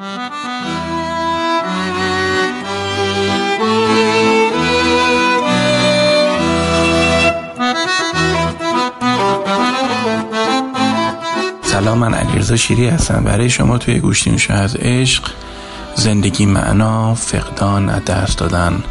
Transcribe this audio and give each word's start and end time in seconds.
سلام 0.00 0.12
من 11.98 12.14
علیرضا 12.14 12.56
شیری 12.56 12.88
هستم. 12.88 13.24
برای 13.24 13.50
شما 13.50 13.78
توی 13.78 14.00
گوشتی 14.00 14.30
میشه 14.30 14.54
از 14.54 14.76
عشق 14.76 15.30
زندگی 15.94 16.46
معنا 16.46 17.14
فقدان 17.14 17.88
از 17.88 18.04
دست 18.04 18.38
دادن 18.38 18.82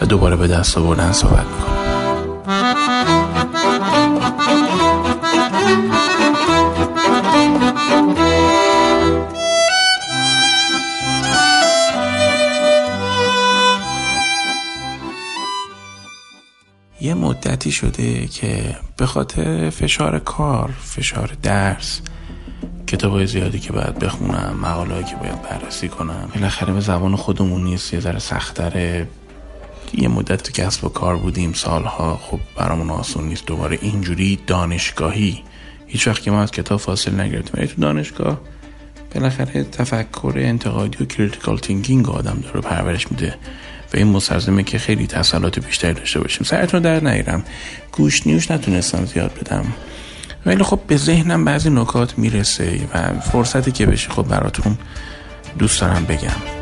و 0.00 0.06
دوباره 0.06 0.36
به 0.36 0.46
دست 0.46 0.78
آوردن 0.78 1.12
صحبت 1.12 1.46
می‌کنم. 1.46 1.69
به 19.00 19.06
خاطر 19.06 19.70
فشار 19.70 20.18
کار 20.18 20.70
فشار 20.70 21.36
درس. 21.42 22.00
کتاب 22.86 23.24
زیادی 23.24 23.58
که 23.58 23.72
باید 23.72 23.98
بخونم 23.98 24.58
مقاله 24.62 25.04
که 25.04 25.16
باید 25.16 25.42
بررسی 25.42 25.88
کنم. 25.88 26.28
بالاخره 26.34 26.72
به 26.72 26.80
زبان 26.80 27.16
خودمون 27.16 27.64
نیست 27.64 27.94
یه 27.94 28.00
ذره 28.00 28.18
سختره 28.18 29.08
یه 29.94 30.08
مدت 30.08 30.42
تو 30.42 30.52
کسب 30.52 30.84
و 30.84 30.88
کار 30.88 31.16
بودیم 31.16 31.52
سالها. 31.52 32.20
خب 32.22 32.40
برامون 32.56 32.90
آسون 32.90 33.24
نیست 33.24 33.46
دوباره 33.46 33.78
اینجوری 33.82 34.38
دانشگاهی. 34.46 35.42
هیچ 35.86 36.08
وقت 36.08 36.22
که 36.22 36.30
ما 36.30 36.42
از 36.42 36.50
کتاب 36.50 36.80
فاصله 36.80 37.20
نگرفتیم. 37.20 37.54
ولی 37.54 37.66
تو 37.66 37.80
دانشگاه؟ 37.80 38.40
بالاخره 39.14 39.64
تفکر 39.64 40.32
انتقادی 40.36 41.04
و 41.04 41.06
critical 41.06 41.58
thinking 41.58 42.08
آدم 42.08 42.40
داره 42.40 42.60
پرورش 42.60 43.10
میده. 43.12 43.34
و 43.94 43.96
این 43.96 44.06
مستلزمه 44.06 44.62
که 44.62 44.78
خیلی 44.78 45.06
تسلط 45.06 45.58
بیشتری 45.58 45.92
داشته 45.92 46.20
باشیم. 46.20 46.44
سرتون 46.46 46.82
درد 46.82 47.04
نیارم 47.04 47.44
گوش 47.92 48.26
نیوش 48.26 48.50
نتونستم 48.50 49.04
زیاد 49.04 49.34
بدم. 49.34 49.64
ولی 50.46 50.62
خب 50.62 50.80
به 50.86 50.96
ذهنم 50.96 51.44
بعضی 51.44 51.70
نکات 51.70 52.18
می‌رسه 52.18 52.80
و 52.94 53.20
فرصتی 53.20 53.72
که 53.72 53.86
بشه 53.86 54.10
خب 54.10 54.22
براتون 54.22 54.78
دوست 55.58 55.80
دارم 55.80 56.04
بگم. 56.04 56.59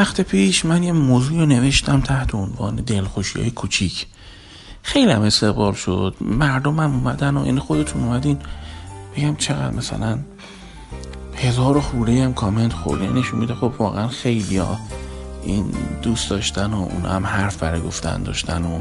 وقت 0.00 0.20
پیش 0.20 0.64
من 0.64 0.82
یه 0.82 0.92
موضوع 0.92 1.44
نوشتم 1.44 2.00
تحت 2.00 2.34
عنوان 2.34 2.76
دلخوشی 2.76 3.40
های 3.40 3.50
کوچیک. 3.50 4.06
خیلی 4.82 5.12
هم 5.12 5.22
استقبال 5.22 5.74
شد. 5.74 6.14
مردم 6.20 6.80
هم 6.80 6.94
اومدن 6.94 7.36
و 7.36 7.42
این 7.42 7.58
خودتون 7.58 8.02
اومدین. 8.02 8.38
بگم 9.16 9.36
چقدر 9.36 9.76
مثلا 9.76 10.18
هزار 11.34 11.76
و 11.76 11.80
خوره 11.80 12.24
هم 12.24 12.34
کامنت 12.34 12.72
خورده. 12.72 13.12
نشون 13.12 13.40
میده 13.40 13.54
خب 13.54 13.72
واقعا 13.78 14.08
خیلی 14.08 14.56
ها 14.56 14.78
این 15.44 15.74
دوست 16.02 16.30
داشتن 16.30 16.70
و 16.72 16.76
اون 16.76 17.06
هم 17.06 17.26
حرف 17.26 17.56
برای 17.56 17.80
گفتن 17.80 18.22
داشتن 18.22 18.64
و 18.64 18.80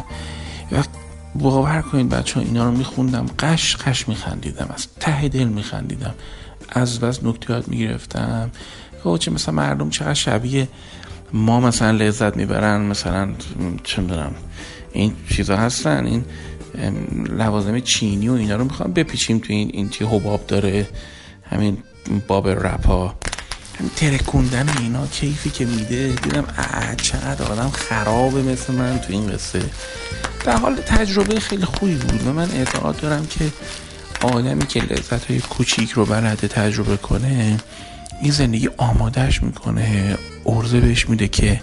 باور 1.35 1.81
کنید 1.81 2.09
بچه 2.09 2.39
ها 2.39 2.45
اینا 2.45 2.65
رو 2.65 2.71
میخوندم. 2.71 3.25
قش 3.39 3.75
قش 3.75 4.07
میخندیدم. 4.07 4.69
از 4.73 4.87
ته 4.99 5.27
دل 5.27 5.47
میخندیدم. 5.47 6.13
از 6.69 6.99
بس 6.99 7.23
نکتیات 7.23 7.67
می‌گرفتم. 7.67 8.51
خب 9.03 9.17
چه 9.17 9.31
مثلا 9.31 9.55
مردم 9.55 9.89
چقدر 9.89 10.13
شبیه 10.13 10.67
ما 11.33 11.59
مثلا 11.59 11.91
لذت 11.91 12.37
می‌برن 12.37 12.81
مثلا 12.81 13.29
چه 13.83 14.01
می‌دونم 14.01 14.31
این 14.93 15.13
چیزا 15.29 15.57
هستن 15.57 16.05
این 16.05 16.25
لوازم 17.37 17.79
چینی 17.79 18.29
و 18.29 18.33
اینا 18.33 18.55
رو 18.55 18.63
می‌خوام 18.63 18.93
بپیچیم 18.93 19.39
تو 19.39 19.53
این 19.53 19.69
این 19.73 19.89
چی 19.89 20.05
حباب 20.05 20.47
داره 20.47 20.87
همین 21.51 21.77
باب 22.27 22.47
رپ 22.47 22.87
ها 22.87 23.15
همین 23.79 23.91
ترکوندن 23.95 24.69
اینا 24.79 25.07
کیفی 25.07 25.49
که 25.49 25.65
میده. 25.65 26.07
دیدم 26.23 26.45
چقدر 27.01 27.45
آدم 27.45 27.69
خرابه 27.69 28.41
مثل 28.41 28.73
من 28.73 28.99
تو 28.99 29.13
این 29.13 29.27
قصه. 29.27 29.61
در 30.45 30.57
حال 30.57 30.75
تجربه 30.75 31.39
خیلی 31.39 31.65
خوبی 31.65 31.95
بود 31.95 32.27
و 32.27 32.33
من 32.33 32.51
اعتقاد 32.51 32.97
دارم 32.97 33.27
که 33.27 33.51
آدمی 34.21 34.65
که 34.65 34.79
لذت 34.79 35.25
های 35.25 35.39
کوچیک 35.39 35.91
رو 35.91 36.05
بلده 36.05 36.47
تجربه 36.47 36.97
کنه 36.97 37.57
این 38.21 38.31
زندگی 38.31 38.69
آمادهش 38.77 39.43
می‌کنه 39.43 40.17
ارزه 40.45 40.79
بهش 40.79 41.09
میده 41.09 41.27
که 41.27 41.61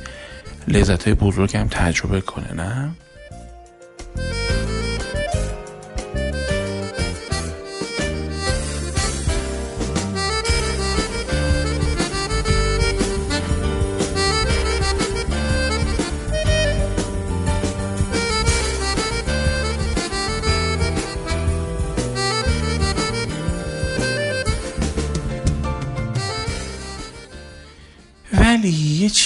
لذت 0.69 1.05
های 1.05 1.15
بزرگ 1.15 1.57
هم 1.57 1.69
تجربه 1.69 2.21
کنه 2.21 2.53
نه؟ 2.53 2.91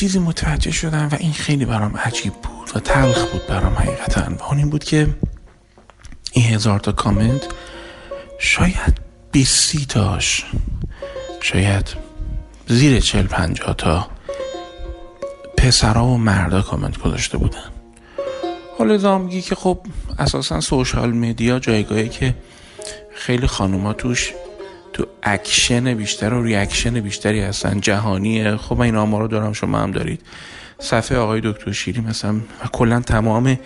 چیزی 0.01 0.19
متوجه 0.19 0.71
شدم 0.71 1.09
و 1.13 1.17
این 1.21 1.33
خیلی 1.33 1.65
برام 1.65 1.97
عجیب 1.97 2.33
بود 2.33 2.71
و 2.75 2.81
تلخ 2.81 3.27
بود 3.33 3.47
برام 3.47 3.75
حقیقتا. 3.75 4.21
و 4.21 4.43
اون 4.43 4.59
این 4.59 4.71
بود 4.71 4.85
که 4.85 5.09
این 6.33 6.45
هزار 6.45 6.81
تا 6.81 6.93
کامنت 6.93 7.49
شاید 8.39 9.01
بیست 9.33 9.69
سی 9.69 9.87
تاش 9.87 10.45
شاید 11.41 11.95
زیر 12.67 13.01
چل 13.01 13.23
پنجاه 13.23 13.75
تا 13.75 14.09
پسرا 15.57 16.05
و 16.05 16.19
مردا 16.19 16.63
کامنت 16.63 16.99
گذاشته 16.99 17.39
بودن. 17.39 17.71
حالا 18.79 19.19
میگی 19.19 19.43
که 19.43 19.55
خب 19.55 19.81
اساسا 20.19 20.61
social 20.61 21.11
media 21.13 21.59
جایگاهی 21.59 22.09
که 22.09 22.35
خیلی 23.15 23.47
خانوما 23.47 23.93
توش 23.93 24.33
تو 24.93 25.07
اکشن 25.23 25.95
بیشتر 25.95 26.35
و 26.35 26.43
reaction 26.43 27.01
بیشتری 27.01 27.41
هستن. 27.41 27.81
جهانیه. 27.81 28.57
خب 28.57 28.77
من 28.77 28.85
این 28.85 28.97
آمارو 28.97 29.29
دارم 29.29 29.53
شما 29.53 29.79
هم 29.79 29.91
دارید. 29.91 30.21
صفحه 30.79 31.19
آقای 31.19 31.41
دکتر 31.45 31.73
شیری 31.73 32.01
مثلا 32.01 32.41
کلا 32.73 33.01
تمام 33.01 33.59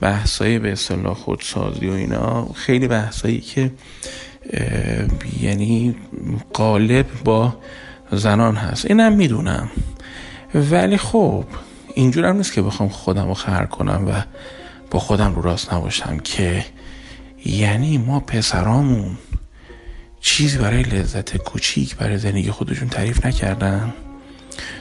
بحثای 0.00 0.58
به 0.58 0.72
اصطلاح 0.72 1.14
خودسازی 1.14 1.88
و 1.88 1.92
اینا 1.92 2.48
خیلی 2.54 2.88
بحثایی 2.88 3.40
که 3.40 3.70
یعنی 5.40 5.94
قالب 6.52 7.06
با 7.24 7.56
زنان 8.12 8.56
هست. 8.56 8.86
اینم 8.86 9.12
می‌دونم. 9.12 9.68
ولی 10.54 10.96
خب 10.96 11.44
اینجور 11.94 12.24
هم 12.24 12.36
نیست 12.36 12.52
که 12.52 12.62
بخوام 12.62 12.88
خودم 12.88 13.28
رو 13.28 13.34
خر 13.34 13.64
کنم 13.64 14.04
و 14.08 14.22
با 14.90 14.98
خودم 14.98 15.34
رو 15.34 15.42
راست 15.42 15.74
نباشم 15.74 16.18
که 16.18 16.64
یعنی 17.44 17.98
ما 17.98 18.20
پسرامون 18.20 19.18
چیزی 20.22 20.58
برای 20.58 20.82
لذت 20.82 21.36
کوچیک 21.36 21.96
برای 21.96 22.18
زندگی 22.18 22.50
خودشون 22.50 22.88
تعریف 22.88 23.26
نکردن؟ 23.26 23.94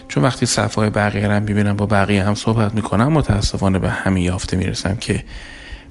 چون 0.08 0.24
وقتی 0.24 0.46
صفحه 0.46 0.90
بقیه 0.90 1.28
رو 1.28 1.40
می‌بینم 1.40 1.78
با 1.78 1.86
بقیه 1.86 2.24
هم 2.24 2.36
صحبت 2.36 2.74
می‌کنم 2.74 3.14
متاسفانه 3.14 3.80
به 3.80 3.90
همین 3.90 4.24
یافته 4.24 4.58
می‌رسم 4.58 4.96
که 4.96 5.24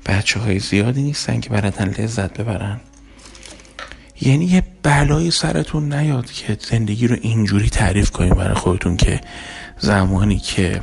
بچه 0.07 0.41
های 0.41 0.59
زیادی 0.59 1.03
نیستن 1.03 1.41
که 1.41 1.51
براتن 1.51 1.89
لذت 1.89 2.41
ببرن. 2.41 2.81
یعنی 4.21 4.45
یه 4.45 4.63
بلایی 4.83 5.31
سرتون 5.31 5.93
نیاد 5.93 6.31
که 6.31 6.57
زندگی 6.71 7.07
رو 7.07 7.17
اینجوری 7.21 7.69
تعریف 7.69 8.11
کنیم 8.11 8.35
برای 8.35 8.55
خودتون 8.55 8.97
که 8.97 9.21
زمانی 9.79 10.39
که 10.39 10.83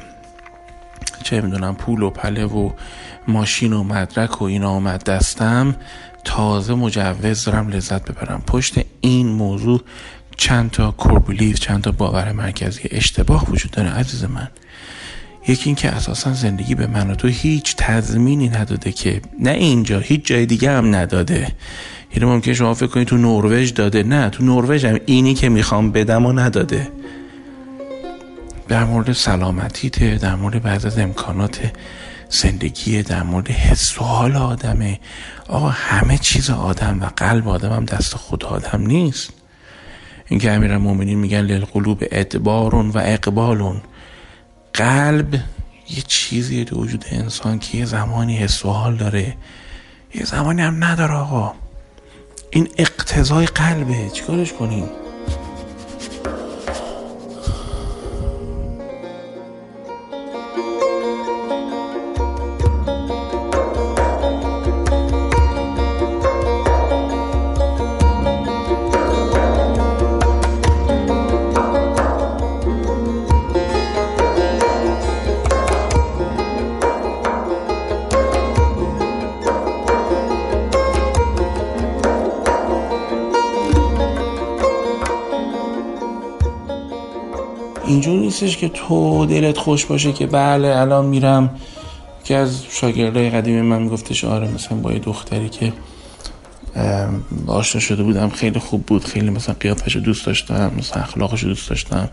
چه 1.24 1.42
می‌دونم 1.42 1.76
پول 1.76 2.02
و 2.02 2.10
پله 2.10 2.46
و 2.46 2.72
ماشین 3.28 3.74
و 3.74 3.84
مدرک 3.84 4.42
و 4.42 4.46
اینا 4.46 4.70
آمد 4.70 5.04
دستم 5.04 5.76
تازه 6.28 6.74
مجوز 6.74 7.46
دارم 7.46 7.68
لذت 7.68 8.12
ببرم. 8.12 8.44
پشت 8.48 8.76
این 9.02 9.28
موضوع 9.28 9.82
چند 10.38 10.72
تا 10.72 10.92
کوربلیف 10.92 11.60
چند 11.60 11.84
تا 11.84 11.92
باور 11.92 12.32
مرکزی 12.32 12.82
اشتباه 12.92 13.50
وجود 13.50 13.72
داره 13.72 13.90
عزیز 13.90 14.24
من. 14.24 14.48
یکی 15.48 15.64
این 15.66 15.76
که 15.76 15.90
اساسا 15.90 16.34
زندگی 16.34 16.76
به 16.76 16.88
من 16.88 17.12
و 17.12 17.16
تو 17.16 17.28
هیچ 17.28 17.76
تضمینی 17.78 18.50
نداده 18.50 18.92
که 18.92 19.22
نه 19.40 19.52
اینجا 19.52 20.00
هیچ 20.00 20.26
جای 20.26 20.46
دیگه 20.46 20.72
هم 20.72 20.96
نداده. 20.96 21.48
یعنی 22.14 22.26
ممکن 22.26 22.54
شما 22.54 22.74
فکر 22.74 22.88
کنید 22.88 23.08
تو 23.08 23.18
نروژ 23.18 23.74
داده. 23.74 24.04
نه 24.04 24.30
تو 24.30 24.44
نروژ 24.44 24.86
هم 24.86 25.00
اینی 25.06 25.34
که 25.34 25.50
می‌خوام 25.50 25.92
بدم 25.92 26.26
و 26.26 26.34
نداده. 26.34 26.92
در 28.68 28.84
مورد 28.84 29.12
سلامتیته 29.12 30.16
در 30.16 30.36
مورد 30.36 30.62
بعض 30.62 30.86
از 30.86 31.00
امکانات 31.00 31.72
زندگی 32.30 33.04
در 33.04 33.24
مورد 33.24 33.52
حس 33.52 34.02
و 34.02 34.04
حال 34.04 34.36
آدمه. 34.36 35.00
آقا 35.48 35.70
همه 35.70 36.18
چیز 36.18 36.50
آدم 36.50 37.02
و 37.02 37.06
قلب 37.06 37.48
آدم 37.48 37.72
هم 37.72 37.86
دست 37.86 38.16
خود 38.16 38.46
آدم 38.46 38.82
نیست. 38.82 39.30
اینکه 40.28 40.52
امیر 40.52 40.78
مومنین 40.78 41.20
میگن 41.20 41.42
للقلوب 41.42 42.04
ادبارون 42.12 42.90
و 42.90 42.98
اقبالون. 42.98 43.82
قلب 44.74 45.34
یه 45.90 46.04
چیزیه 46.08 46.66
تو 46.66 46.76
وجود 46.76 47.06
انسان 47.12 47.60
که 47.60 47.78
یه 47.78 47.86
زمانی 47.86 48.38
حس 48.38 48.66
و 48.66 48.70
حال 48.70 48.96
داره 48.96 49.38
یه 50.16 50.26
زمانی 50.26 50.62
هم 50.62 50.84
نداره 50.84 51.14
آقا. 51.14 51.54
این 52.52 52.68
اقتضای 52.78 53.46
قلبه. 53.46 54.10
چیکارش 54.14 54.54
کنیم؟ 54.54 54.90
نیستش 88.44 88.58
که 88.58 88.70
تو 88.70 89.26
دلت 89.26 89.58
خوش 89.58 89.86
باشه 89.86 90.14
که 90.14 90.28
بله 90.28 90.68
الان 90.68 91.06
میرم. 91.06 91.50
که 92.24 92.36
از 92.36 92.64
شاگردای 92.70 93.30
قدیمی 93.30 93.62
من 93.62 93.82
میگفتش 93.82 94.24
آره 94.24 94.48
مثلا 94.48 94.78
با 94.78 94.92
یه 94.94 95.00
دختری 95.00 95.50
که 95.50 95.74
آشنا 97.48 97.82
شده 97.82 98.04
بودم 98.04 98.30
خیلی 98.30 98.60
خوب 98.60 98.86
بود. 98.86 99.04
خیلی 99.06 99.30
مثلا 99.30 99.56
قیافش 99.60 99.96
رو 99.96 100.02
دوست 100.02 100.26
داشتم 100.26 100.72
مثلا 100.78 101.04
اخلاقش 101.04 101.44
رو 101.44 101.50
دوست 101.50 101.70
داشتم. 101.70 102.10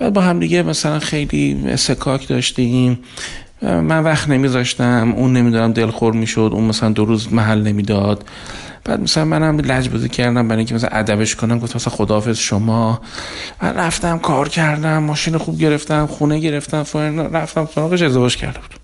و 0.00 0.10
با 0.10 0.20
هم 0.20 0.40
دیگه 0.40 0.62
مثلا 0.62 0.98
خیلی 0.98 1.76
سکاک 1.76 2.28
داشتیم. 2.28 2.98
من 3.62 4.02
وقت 4.02 4.28
نمیذاشتم 4.28 5.14
اون 5.16 5.32
نمی‌دونم 5.32 5.72
دلخور 5.72 6.12
می‌شد 6.12 6.50
اون 6.52 6.64
مثلا 6.64 6.90
دو 6.90 7.04
روز 7.04 7.32
محل 7.32 7.62
نمی‌داد. 7.62 8.24
بعد 8.84 9.00
مثلا 9.00 9.24
منم 9.24 9.58
لجبازی 9.60 10.08
کردم 10.08 10.48
برای 10.48 10.58
اینکه 10.58 10.74
مثلا 10.74 10.90
ادبش 10.92 11.36
کنم 11.36 11.58
گفتم 11.58 11.76
مثلا 11.76 11.92
خداحافظ 11.92 12.38
شما. 12.38 13.00
رفتم 13.62 14.18
کار 14.18 14.48
کردم 14.48 14.98
ماشین 14.98 15.38
خوب 15.38 15.58
گرفتم 15.58 16.06
خونه 16.06 16.38
گرفتم 16.38 16.82
فلان 16.82 17.18
رفتم 17.18 17.68
سراغش 17.74 18.02
ازدواج 18.02 18.36
کرده 18.36 18.58
بود 18.58 18.80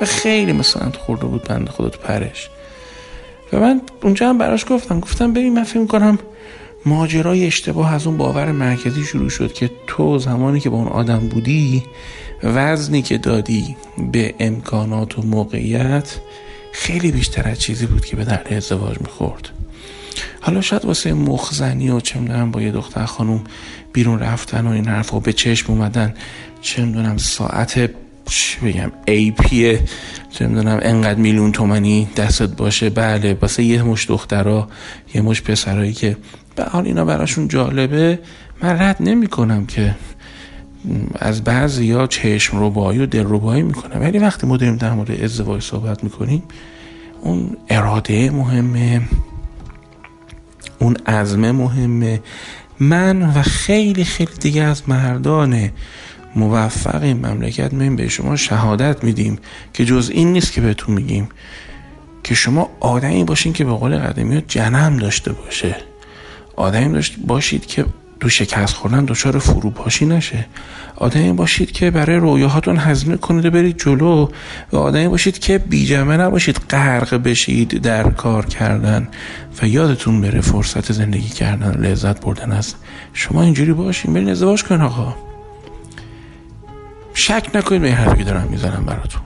و 0.00 0.04
خیلی 0.04 0.52
مثلا 0.52 0.90
خورده 0.90 1.26
بود 1.26 1.42
بند 1.42 1.68
خدا 1.68 1.88
تو 1.88 1.98
پرش. 2.00 2.50
و 3.52 3.60
من 3.60 3.80
اونجا 4.02 4.28
هم 4.28 4.38
براش 4.38 4.64
گفتم 4.68 5.00
گفتم 5.00 5.32
ببین 5.32 5.54
من 5.54 5.64
فکر 5.64 5.86
کنم 5.86 6.18
ماجرای 6.86 7.46
اشتباه 7.46 7.94
از 7.94 8.06
اون 8.06 8.16
باور 8.16 8.52
مرکزی 8.52 9.04
شروع 9.04 9.28
شد 9.28 9.52
که 9.52 9.70
تو 9.86 10.18
زمانی 10.18 10.60
که 10.60 10.70
با 10.70 10.76
اون 10.76 10.88
آدم 10.88 11.18
بودی 11.18 11.82
وزنی 12.42 13.02
که 13.02 13.18
دادی 13.18 13.76
به 14.12 14.34
امکانات 14.40 15.18
و 15.18 15.22
موقعیت 15.22 16.16
خیلی 16.72 17.12
بیشتر 17.12 17.48
از 17.48 17.60
چیزی 17.60 17.86
بود 17.86 18.04
که 18.04 18.16
به 18.16 18.24
درد 18.24 18.52
ازدواج 18.52 19.00
می‌خورد. 19.00 19.48
حالا 20.40 20.60
شاید 20.60 20.84
واسه 20.84 21.12
مخزنی 21.12 21.90
و 21.90 22.00
چه 22.00 22.18
می‌دونم 22.18 22.50
با 22.50 22.62
یه 22.62 22.72
دختر 22.72 23.04
خانوم 23.04 23.44
بیرون 23.92 24.18
رفتن 24.18 24.66
و 24.66 24.70
این 24.70 24.88
حرف 24.88 25.14
به 25.14 25.32
چشم 25.32 25.72
اومدن 25.72 26.14
چه 26.60 26.84
می‌دونم 26.84 27.16
ساعت 27.16 27.90
بگم 28.62 28.92
ای 29.06 29.30
پیه 29.30 29.80
چه 30.30 30.46
می‌دونم 30.46 30.78
انقدر 30.82 31.18
میلیون 31.18 31.52
تومنی 31.52 32.08
دستت 32.16 32.48
باشه. 32.48 32.90
بله 32.90 33.38
واسه 33.40 33.62
یه 33.62 33.82
مش 33.82 34.10
دخترها 34.10 34.68
یه 35.14 35.20
مش 35.20 35.42
پسرایی 35.42 35.92
که 35.92 36.16
به 36.56 36.64
حال 36.64 36.86
اینا 36.86 37.04
براشون 37.04 37.48
جالبه. 37.48 38.18
من 38.62 38.78
رد 38.82 38.96
نمی 39.00 39.26
کنم 39.26 39.66
که 39.66 39.94
از 41.14 41.44
بعضی 41.44 41.84
یا 41.84 42.06
چشم 42.06 42.58
روبایی 42.58 42.98
و 42.98 43.06
دل 43.06 43.24
روبایی 43.24 43.62
می‌کنه 43.62 43.96
ولی 43.96 44.18
وقتی 44.18 44.46
ما 44.46 44.56
داریم 44.56 44.76
در 44.76 44.92
مورد 44.92 45.10
ازدواج 45.10 45.62
صحبت 45.62 46.04
می‌کنیم 46.04 46.42
اون 47.20 47.56
اراده 47.68 48.30
مهمه 48.30 49.02
اون 50.78 50.96
عزمه 51.06 51.52
مهمه. 51.52 52.20
من 52.80 53.22
و 53.22 53.42
خیلی 53.42 54.04
خیلی 54.04 54.32
دیگه 54.40 54.62
از 54.62 54.88
مردان 54.88 55.70
موفق 56.36 57.02
این 57.02 57.26
مملکت 57.26 57.72
مییم 57.72 57.96
به 57.96 58.08
شما 58.08 58.36
شهادت 58.36 59.04
میدیم 59.04 59.38
که 59.74 59.84
جز 59.84 60.10
این 60.14 60.32
نیست 60.32 60.52
که 60.52 60.60
بهتون 60.60 60.94
میگیم. 60.94 61.28
که 62.24 62.34
شما 62.34 62.70
آدمی 62.80 63.24
باشین 63.24 63.52
که 63.52 63.64
به 63.64 63.72
قول 63.72 63.98
قدمی 63.98 64.42
جنم 64.48 64.96
داشته 64.96 65.32
باشه. 65.32 65.76
آدمی 66.56 66.92
داشت 66.92 67.16
باشید 67.26 67.66
که 67.66 67.84
دو 68.20 68.28
شکست 68.28 68.74
خوردن 68.74 69.04
دچار 69.04 69.38
فروپاشی 69.38 70.06
نشه. 70.06 70.46
آدمی 70.96 71.32
باشید 71.32 71.72
که 71.72 71.90
برای 71.90 72.16
رویاهاتون 72.16 72.76
هزینه 72.76 73.16
کنید 73.16 73.44
و 73.44 73.50
برید 73.50 73.78
جلو 73.78 74.28
و 74.72 74.76
آدمی 74.76 75.08
باشید 75.08 75.38
که 75.38 75.58
بیجمه 75.58 76.16
نباشید 76.16 76.56
غرق 76.70 77.14
بشید 77.14 77.82
در 77.82 78.10
کار 78.10 78.46
کردن 78.46 79.08
و 79.62 79.66
یادتون 79.66 80.20
بره 80.20 80.40
فرصت 80.40 80.92
زندگی 80.92 81.28
کردن 81.28 81.70
لذت 81.70 82.20
بردن 82.20 82.52
است. 82.52 82.76
شما 83.12 83.42
اینجوری 83.42 83.72
باشین 83.72 84.14
برین 84.14 84.28
ازدواج 84.28 84.64
کن 84.64 84.80
آقا. 84.80 85.14
شک 87.14 87.50
نکنید 87.54 87.82
به 87.82 87.92
حرفی 87.92 88.24
دارم 88.24 88.48
می‌زنم 88.50 88.84
براتون. 88.84 89.22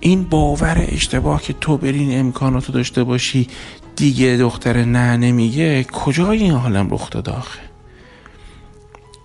این 0.00 0.22
باور 0.22 0.86
اشتباه 0.88 1.42
که 1.42 1.54
تو 1.60 1.76
برین 1.76 2.20
امکاناتو 2.20 2.72
داشته 2.72 3.04
باشی 3.04 3.48
دیگه 3.96 4.36
دختر 4.36 4.84
نه 4.84 5.16
نمیگه 5.16 5.84
کجای 5.84 6.42
این 6.42 6.52
حالم 6.52 6.88
رخ 6.90 7.10
داده 7.10 7.30
آخه؟ 7.30 7.60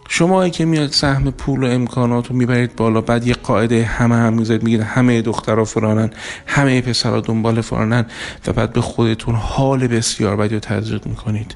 شما 0.09 0.49
که 0.49 0.65
میاد 0.65 0.91
سهم 0.91 1.31
پول 1.31 1.63
و 1.63 1.67
امکانات 1.67 2.27
رو 2.27 2.35
می‌برید 2.35 2.75
بالا 2.75 3.01
بعد 3.01 3.27
یه 3.27 3.33
قاعده 3.33 3.85
همه 3.85 4.15
هم 4.15 4.33
می‌ذارید 4.33 4.63
میگید 4.63 4.81
همه 4.81 5.21
دخترها 5.21 5.65
فرانن 5.65 6.09
همه 6.45 6.81
پسرها 6.81 7.19
دنبال 7.19 7.61
فرانن 7.61 8.05
و 8.47 8.53
بعد 8.53 8.73
به 8.73 8.81
خودتون 8.81 9.35
حال 9.35 9.87
بسیار 9.87 10.35
بدی 10.35 10.53
رو 10.53 10.59
تزریق 10.59 11.07
می‌کنید. 11.07 11.55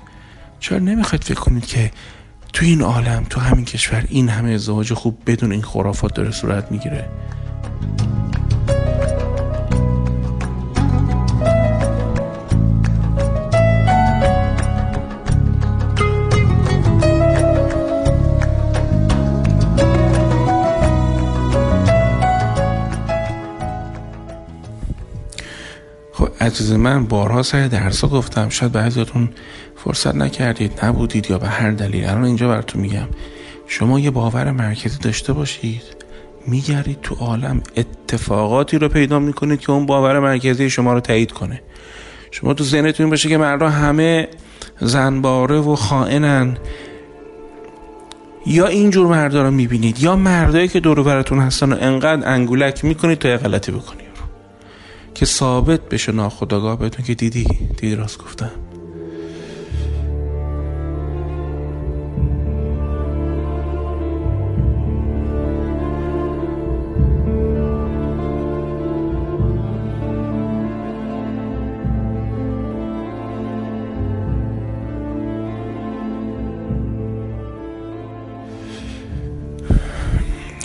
چرا 0.59 0.79
نمی‌خواید 0.79 1.23
فکر 1.23 1.39
کنید 1.39 1.65
که 1.65 1.91
تو 2.53 2.65
این 2.65 2.81
عالم 2.81 3.25
تو 3.29 3.39
همین 3.39 3.65
کشور 3.65 4.05
این 4.09 4.29
همه 4.29 4.51
ازدواج 4.51 4.93
خوب 4.93 5.17
بدون 5.27 5.51
این 5.51 5.63
خرافات 5.63 6.13
داره 6.13 6.31
صورت 6.31 6.71
می‌گیره؟ 6.71 7.09
عزیز 26.51 26.71
من 26.71 27.05
بارها 27.05 27.43
سر 27.43 27.67
درس 27.67 28.05
گفتم 28.05 28.49
شاید 28.49 28.71
بعضیاتون 28.71 29.29
فرصت 29.75 30.15
نکردید 30.15 30.85
نبودید 30.85 31.29
یا 31.29 31.37
به 31.37 31.47
هر 31.47 31.71
دلیل. 31.71 32.05
الان 32.05 32.23
اینجا 32.23 32.47
براتون 32.47 32.81
میگم. 32.81 33.07
شما 33.67 33.99
یه 33.99 34.11
باور 34.11 34.51
مرکزی 34.51 34.97
داشته 34.99 35.33
باشید. 35.33 35.81
میگردید 36.47 37.01
تو 37.01 37.15
عالم 37.15 37.61
اتفاقاتی 37.77 38.77
رو 38.77 38.89
پیدا 38.89 39.19
می‌کنید 39.19 39.59
که 39.59 39.71
اون 39.71 39.85
باور 39.85 40.19
مرکزی 40.19 40.69
شما 40.69 40.93
رو 40.93 40.99
تایید 40.99 41.31
کنه. 41.31 41.61
شما 42.31 42.53
تو 42.53 42.63
ذهنتون 42.63 43.09
باشه 43.09 43.29
که 43.29 43.37
مردا 43.37 43.69
همه 43.69 44.27
زنباره 44.79 45.59
و 45.59 45.75
خائنن. 45.75 46.57
یا 48.45 48.67
اینجور 48.67 49.07
مردا 49.07 49.43
رو 49.43 49.51
می‌بینید 49.51 49.99
یا 49.99 50.15
مردایی 50.15 50.67
که 50.67 50.79
دور 50.79 51.03
براتون 51.03 51.39
هستن 51.39 51.73
و 51.73 51.77
انقدر 51.79 52.33
انگولک 52.33 52.85
می‌کنید 52.85 53.19
تا 53.19 53.37
غلطی 53.37 53.71
بکنید. 53.71 54.10
که 55.15 55.25
ثابت 55.25 55.89
بشه 55.89 56.11
ناخداگاه 56.11 56.79
بهتون 56.79 57.05
که 57.05 57.15
دیدی. 57.15 57.43
دیدی 57.77 57.95
راست 57.95 58.17
گفتم. 58.17 58.51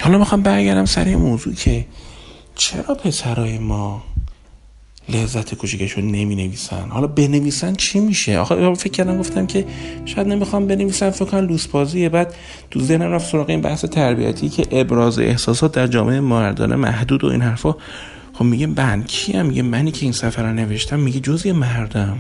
حالا 0.01 0.19
می‌خوام 0.19 0.43
برگردم 0.43 0.85
سر 0.85 1.05
این 1.05 1.19
موضوع 1.19 1.55
که 1.55 1.87
چرا 2.55 2.95
پسرای 2.95 3.59
ما 3.59 4.03
لذت 5.09 5.55
کوچیکشون 5.55 6.05
نمی 6.05 6.35
نویسن 6.35 6.89
حالا 6.89 7.07
بنویسن 7.07 7.75
چی 7.75 8.01
میشه؟ 8.01 8.39
آخه 8.39 8.75
فکر 8.75 8.93
کردم 8.93 9.19
گفتم 9.19 9.47
که 9.47 9.65
شاید 10.05 10.27
نمی‌خوام 10.27 10.67
بنویسن 10.67 11.11
فکر 11.11 11.25
کنم 11.25 11.47
لوس 11.47 11.67
بازیه 11.67 12.09
بعد 12.09 12.35
تو 12.71 12.81
ذهنم 12.81 13.13
رفت 13.13 13.31
سراغ 13.31 13.51
این 13.51 13.61
بحث 13.61 13.85
تربیتی 13.85 14.49
که 14.49 14.67
ابراز 14.71 15.19
احساسات 15.19 15.73
در 15.73 15.87
جامعه 15.87 16.21
مردانه 16.21 16.77
محدود 16.77 17.25
و 17.25 17.27
این 17.27 17.43
حرفا. 17.43 17.75
خب 18.33 18.45
میگه 18.45 18.67
من 18.67 19.03
کیم؟ 19.03 19.47
میگه 19.47 19.63
منی 19.63 19.93
که 19.93 20.03
این 20.03 20.13
سفر 20.13 20.43
رو 20.43 20.53
نوشتم. 20.53 21.01
میگه 21.01 21.21
جزی 21.21 21.53
مردم. 21.53 22.19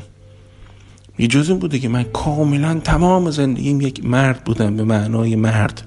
یه 1.19 1.27
جز 1.27 1.51
این 1.51 1.59
بوده 1.59 1.79
که 1.79 1.89
من 1.89 2.03
کاملا 2.03 2.81
تمام 2.85 3.31
زندگیم 3.31 3.81
یک 3.81 4.05
مرد 4.05 4.45
بودم 4.45 4.77
به 4.77 4.85
معنای 4.85 5.37
مرد. 5.37 5.83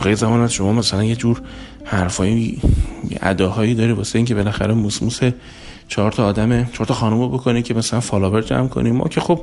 خیلی 0.00 0.14
زمان 0.14 0.40
از 0.40 0.52
شما 0.52 0.72
مثلا 0.72 1.04
یه 1.04 1.16
جور 1.16 1.42
حرفایی 1.86 2.60
اداهایی 3.22 3.74
داره. 3.74 3.92
واسه 3.92 4.16
اینکه 4.16 4.34
بالاخره 4.34 4.74
موسموس 4.74 5.20
چهار 5.88 6.12
تا 6.12 6.26
آدم 6.26 6.64
چهار 6.64 6.86
تا 6.86 6.94
خانومو 6.94 7.28
بکنه 7.28 7.62
که 7.62 7.74
مثلا 7.74 8.00
فالوور 8.00 8.42
جمع 8.42 8.68
کنیم. 8.68 8.96
ما 8.96 9.08
که 9.08 9.20
خب 9.20 9.40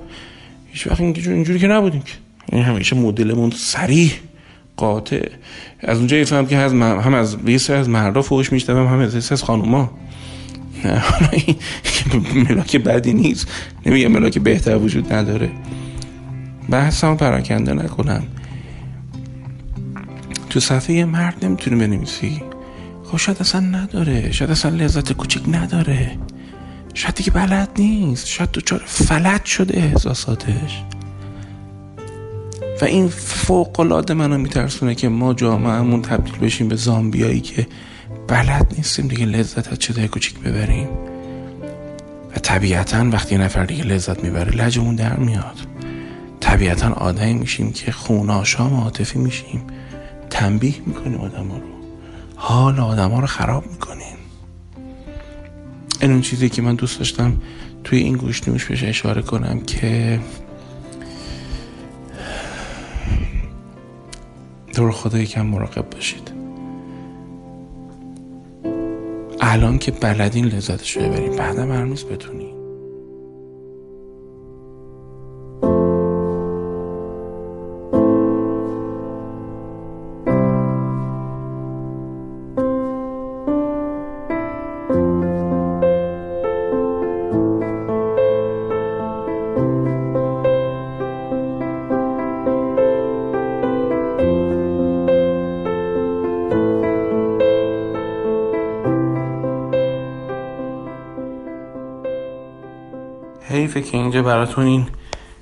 هیچ 0.71 0.87
وقت 0.87 0.99
اینجوری 0.99 1.59
که 1.59 1.67
نبودیم 1.67 2.01
که. 2.01 2.13
این 2.51 2.63
همیشه 2.63 2.95
مدلمون 2.95 3.51
سریع 3.51 4.11
قاطع. 4.77 5.29
از 5.79 5.97
اونجا 5.97 6.17
یفهم 6.17 6.45
که 6.45 6.57
هم 6.57 7.13
از 7.13 7.37
یه 7.45 7.57
سر 7.57 7.75
از 7.75 7.89
مردا 7.89 8.21
فوش 8.21 8.51
میشتم 8.51 8.87
هم 8.87 8.99
از 8.99 9.31
از 9.31 9.43
خانوما. 9.43 9.91
ملاک 12.49 12.77
بدی 12.77 13.13
نیست. 13.13 13.47
نمیگه 13.85 14.07
ملاک 14.07 14.37
بهتر 14.37 14.77
وجود 14.77 15.13
نداره. 15.13 15.51
بحث 16.69 17.03
هم 17.03 17.17
پراکنده 17.17 17.73
نکنم. 17.73 18.23
تو 20.53 20.59
صفحه 20.59 20.95
یه 20.95 21.05
مرد 21.05 21.45
نمی‌تونی 21.45 21.87
بنویسی. 21.87 22.43
خب 23.03 23.17
شاید 23.17 23.37
اصلا 23.41 23.61
نداره. 23.61 24.31
شاید 24.31 24.51
اصلا 24.51 24.71
لذت 24.75 25.13
کوچیک 25.13 25.43
نداره. 25.47 26.17
شاید 26.93 27.15
دیگه 27.15 27.31
بلد 27.31 27.69
نیست. 27.79 28.27
شاید 28.27 28.51
دوچار 28.51 28.83
فلج 28.85 29.45
شده 29.45 29.77
احساساتش. 29.77 30.83
و 32.81 32.85
این 32.85 33.07
فوق 33.07 33.79
العاده 33.79 34.13
منو 34.13 34.37
میترسونه 34.37 34.95
که 34.95 35.09
ما 35.09 35.33
جامعهمون 35.33 36.01
تبدیل 36.01 36.35
بشیم 36.37 36.67
به 36.67 36.75
زامبیایی 36.75 37.41
که 37.41 37.67
بلد 38.27 38.73
نیستیم. 38.77 39.07
دیگه 39.07 39.25
لذت 39.25 39.71
از 39.71 39.79
چیزای 39.79 40.07
کوچیک 40.07 40.39
ببریم. 40.39 40.87
و 42.35 42.39
طبیعتا 42.39 43.09
وقتی 43.09 43.35
یه 43.35 43.41
نفر 43.41 43.65
دیگه 43.65 43.83
لذت 43.83 44.23
می‌بره 44.23 44.51
لجمون 44.51 44.95
در 44.95 45.15
میاد. 45.15 45.57
طبیعتا 46.39 46.93
آدمی 46.93 47.33
میشیم 47.33 47.71
که 47.71 47.91
خوناشام 47.91 48.73
عاطفی 48.73 49.19
میشیم. 49.19 49.61
تنبیه 50.29 50.75
می‌کنیم 50.85 51.21
آدم 51.21 51.47
ها 51.47 51.57
رو. 51.57 51.63
حال 52.35 52.79
آدم 52.79 53.09
ها 53.09 53.19
رو 53.19 53.27
خراب 53.27 53.67
می‌کنیم 53.71 54.17
این 56.01 56.11
اون 56.11 56.21
چیزی 56.21 56.49
که 56.49 56.61
من 56.61 56.75
دوست 56.75 56.97
داشتم 56.99 57.41
توی 57.83 57.99
این 57.99 58.17
گوشنوش 58.17 58.65
بهش 58.65 58.83
اشاره 58.83 59.21
کنم 59.21 59.59
که 59.59 60.19
دور 64.75 64.91
خدا 64.91 65.17
یکم 65.17 65.45
مراقب 65.45 65.89
باشید. 65.89 66.31
الان 69.41 69.77
که 69.77 69.91
بلدین 69.91 70.45
لذتش 70.45 70.97
رو 70.97 71.03
ببرین 71.03 71.35
بعدم 71.35 71.71
هر 71.71 71.83
نیست 71.83 72.05
که 103.93 103.99
اینجا 103.99 104.21
براتون 104.21 104.65
این 104.65 104.87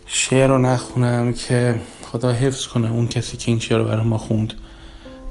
شعر 0.06 0.48
رو 0.48 0.58
نخونم 0.58 1.34
که 1.34 1.82
خدا 2.12 2.32
حفظ 2.32 2.68
کنه 2.68 2.92
اون 2.92 3.08
کسی 3.08 3.38
که 3.38 3.52
این 3.52 3.60
شعر 3.60 3.78
رو 3.78 3.86
برای 3.86 4.06
ما 4.06 4.18
خوند 4.18 4.54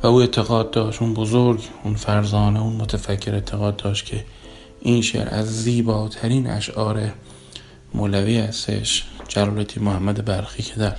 و 0.03 0.07
او 0.07 0.21
اعتقاد 0.21 0.71
داشت 0.71 1.03
اون 1.03 1.15
بزرگ 1.15 1.62
اون 1.85 1.95
فرزانه 1.95 2.62
اون 2.62 2.73
متفکر 2.77 3.35
اعتقاد 3.35 3.77
داشت 3.77 4.07
که 4.07 4.25
این 4.81 5.03
شعر 5.03 5.29
از 5.35 5.62
زیباترین 5.62 6.47
اشعار 6.47 7.12
مولوی 7.95 8.39
هستش 8.39 9.05
جلال 9.29 9.67
محمد 9.81 10.25
برخی 10.25 10.62
که 10.62 10.75
در 10.75 10.97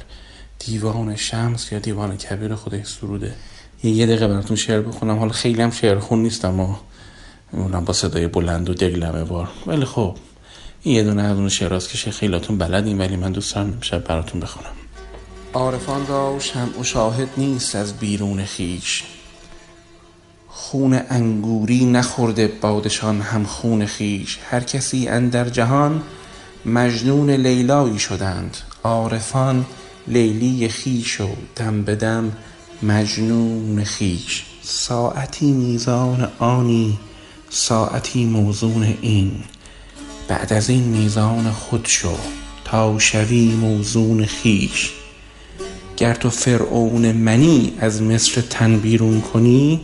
دیوان 0.59 1.15
شمس 1.15 1.71
یا 1.71 1.79
دیوان 1.79 2.17
کبیر 2.17 2.55
خودش 2.55 2.87
سروده. 2.87 3.35
یه, 3.83 3.91
یه 3.91 4.05
دقیقه 4.05 4.27
براتون 4.27 4.57
شعر 4.57 4.81
بخونم. 4.81 5.19
حالا 5.19 5.31
خیلی 5.31 5.61
هم 5.61 5.71
شعر 5.71 5.99
خون 5.99 6.21
نیستم 6.21 6.59
و 6.59 6.75
اونم 7.51 7.85
با 7.85 7.93
صدای 7.93 8.27
بلند 8.27 8.69
و 8.69 8.73
دگلمه 8.73 9.23
بار. 9.23 9.49
ولی 9.67 9.85
خب 9.85 10.15
این 10.83 10.95
یه 10.95 11.03
دونه 11.03 11.21
از 11.21 11.37
اون 11.37 11.49
شعراست 11.49 11.89
که 11.89 12.11
خیلاتون 12.11 12.57
بلدین 12.57 12.97
ولی 12.97 13.15
من 13.15 13.31
دوست 13.31 13.55
دارم 13.55 13.73
امشب 13.73 14.03
براتون 14.03 14.41
بخونم. 14.41 14.71
عارفان 15.53 16.07
را 16.07 16.39
شمع 16.39 16.79
و 16.79 16.83
شاهد 16.83 17.29
نیست 17.37 17.75
از 17.75 17.93
بیرون 17.93 18.45
خیش 18.45 19.03
خون 20.47 21.01
انگوری 21.09 21.85
نخورده 21.85 22.47
بادشان 22.47 23.21
هم 23.21 23.43
خون 23.43 23.85
خیش 23.85 24.39
هر 24.49 24.59
کسی 24.59 25.07
اندر 25.07 25.49
جهان 25.49 26.01
مجنون 26.65 27.29
لیلایی 27.29 27.99
شدند. 27.99 28.57
عارفان 28.83 29.65
لیلی 30.07 30.69
خیش 30.69 31.21
و 31.21 31.27
دم 31.55 31.81
به 31.81 31.95
دم 31.95 32.31
مجنون 32.83 33.83
خیش 33.83 34.45
ساعتی 34.61 35.51
میزان 35.51 36.31
آنی 36.39 36.99
ساعتی 37.49 38.25
موزون 38.25 38.97
این. 39.01 39.43
بعد 40.31 40.53
از 40.53 40.69
این 40.69 40.83
میزان 40.83 41.51
خود 41.51 41.85
شو 41.85 42.15
تا 42.65 42.99
شوی 42.99 43.55
موزون 43.55 44.25
خیش. 44.25 44.91
گر 45.97 46.13
تو 46.13 46.29
فرعون 46.29 47.11
منی 47.11 47.73
از 47.79 48.01
مصر 48.01 48.41
تن 48.41 48.79
بیرون 48.79 49.21
کنی؟ 49.21 49.81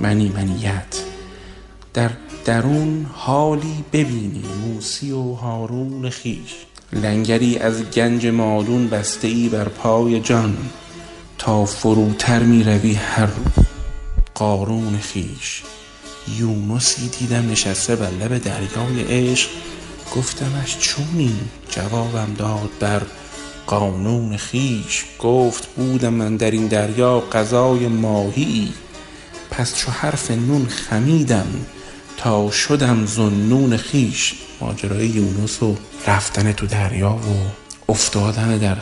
منی 0.00 0.28
منیت. 0.28 1.02
در 1.94 2.10
درون 2.44 3.06
حالی 3.12 3.84
ببینی 3.92 4.44
موسی 4.66 5.12
و 5.12 5.32
هارون 5.32 6.10
خیش. 6.10 6.54
لنگری 6.92 7.58
از 7.58 7.82
گنج 7.82 8.26
مادون 8.26 8.88
بسته 8.88 9.28
ای 9.28 9.48
بر 9.48 9.68
پای 9.68 10.20
جان. 10.20 10.56
تا 11.38 11.64
فروتر 11.64 12.42
می 12.42 12.64
روی 12.64 12.94
هر 12.94 13.28
قارون 14.34 14.98
خیش. 14.98 15.62
یونسی 16.38 17.08
دیدم 17.08 17.50
نشسته 17.50 17.96
بر 17.96 18.10
لب 18.10 18.38
دریای 18.38 19.02
عشق. 19.08 19.48
گفتمش 20.16 20.78
چونی؟ 20.78 21.40
جوابم 21.70 22.34
داد 22.38 22.70
بر 22.80 23.02
قانون 23.66 24.36
خیش. 24.36 25.04
گفت 25.18 25.66
بودم 25.66 26.14
من 26.14 26.36
در 26.36 26.50
این 26.50 26.66
دریا 26.66 27.20
غذای 27.32 27.88
ماهی. 27.88 28.72
پس 29.50 29.76
چو 29.76 29.90
حرف 29.90 30.30
نون 30.30 30.66
خمیدم 30.66 31.46
تا 32.16 32.50
شدم 32.50 33.06
زنون 33.06 33.76
خیش. 33.76 34.34
ماجرای 34.60 35.06
یونس 35.06 35.62
و 35.62 35.76
رفتن 36.06 36.52
تو 36.52 36.66
دریا 36.66 37.10
و 37.12 37.50
افتادن 37.88 38.58
در 38.58 38.76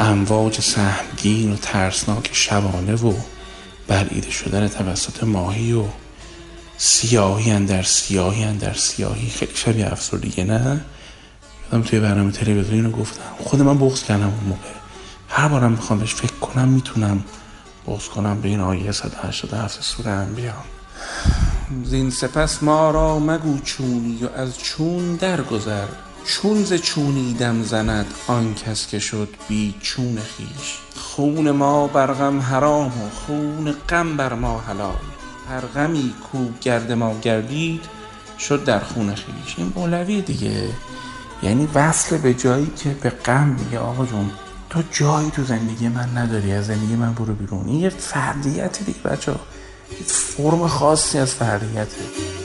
امواج 0.00 0.60
سهمگین 0.60 1.52
و 1.52 1.56
ترسناک 1.56 2.30
شبانه 2.32 2.94
و 2.94 3.14
بلعیده 3.88 4.30
شدن 4.30 4.68
توسط 4.68 5.24
ماهی 5.24 5.72
و 5.72 5.84
سیاهی 6.76 7.64
در 7.66 7.82
سیاهی 7.82 8.58
در 8.58 8.74
سیاهی. 8.74 9.30
خیلی 9.30 9.52
شبیه 9.54 9.92
افسردگی 9.92 10.44
نه؟ 10.44 10.80
یادم 11.72 11.84
توی 11.84 12.00
برنامه 12.00 12.32
تلویزیونی 12.32 12.82
رو 12.82 12.90
گفتم. 12.90 13.22
خود 13.38 13.62
من 13.62 13.78
بغض 13.78 14.02
کردم 14.02 14.24
اون 14.24 14.44
موقع. 14.48 14.60
هر 15.28 15.48
بارم 15.48 15.70
می‌خوام 15.70 15.98
بهش 15.98 16.14
فکر 16.14 16.34
کنم 16.34 16.68
می‌تونم 16.68 17.24
بغض 17.86 18.08
کنم 18.08 18.40
به 18.40 18.48
این 18.48 18.60
آیه 18.60 18.92
187 18.92 19.82
سوره 19.82 20.24
بیام. 20.24 20.64
زین 21.84 22.10
سپس 22.10 22.62
ما 22.62 22.90
را 22.90 23.18
مگو 23.18 23.58
چونی 23.58 24.18
و 24.24 24.40
از 24.40 24.58
چون 24.58 25.16
درگذر. 25.16 25.86
چون 26.26 26.64
ز 26.64 26.72
چونیدم 26.72 27.62
زند 27.62 28.06
آن 28.26 28.54
کس 28.54 28.86
که 28.86 28.98
شد 28.98 29.28
بی 29.48 29.74
چون 29.80 30.18
خیش 30.18 30.78
خون 30.96 31.50
ما 31.50 31.86
بر 31.86 32.12
غم 32.12 32.40
حرام 32.40 33.02
و 33.02 33.10
خون 33.10 33.74
غم 33.88 34.16
بر 34.16 34.34
ما 34.34 34.60
حلال. 34.60 35.13
هر 35.48 35.60
غمی 35.60 36.14
کو 36.32 36.38
گرد 36.60 36.92
ما 36.92 37.18
گردید 37.20 37.84
شد 38.38 38.64
در 38.64 38.78
خون 38.78 39.14
خیش. 39.14 39.54
این 39.56 39.72
مولوی 39.76 40.22
دیگه. 40.22 40.68
یعنی 41.42 41.68
وصل 41.74 42.18
به 42.18 42.34
جایی 42.34 42.72
که 42.76 42.90
به 42.90 43.10
غم 43.10 43.46
میگه 43.46 43.78
آقا 43.78 44.06
جون 44.06 44.30
تو 44.70 44.82
جایی 44.92 45.30
تو 45.30 45.44
زندگی 45.44 45.88
من 45.88 46.18
نداری 46.18 46.52
از 46.52 46.66
زندگی 46.66 46.94
من 46.94 47.14
برو 47.14 47.34
بیرون. 47.34 47.66
این 47.66 47.80
یه 47.80 47.88
فردیت 47.88 48.78
دیگه 48.84 48.98
بچه 49.00 49.34
فرم 50.06 50.68
خاصی 50.68 51.18
از 51.18 51.34
فردیته. 51.34 52.43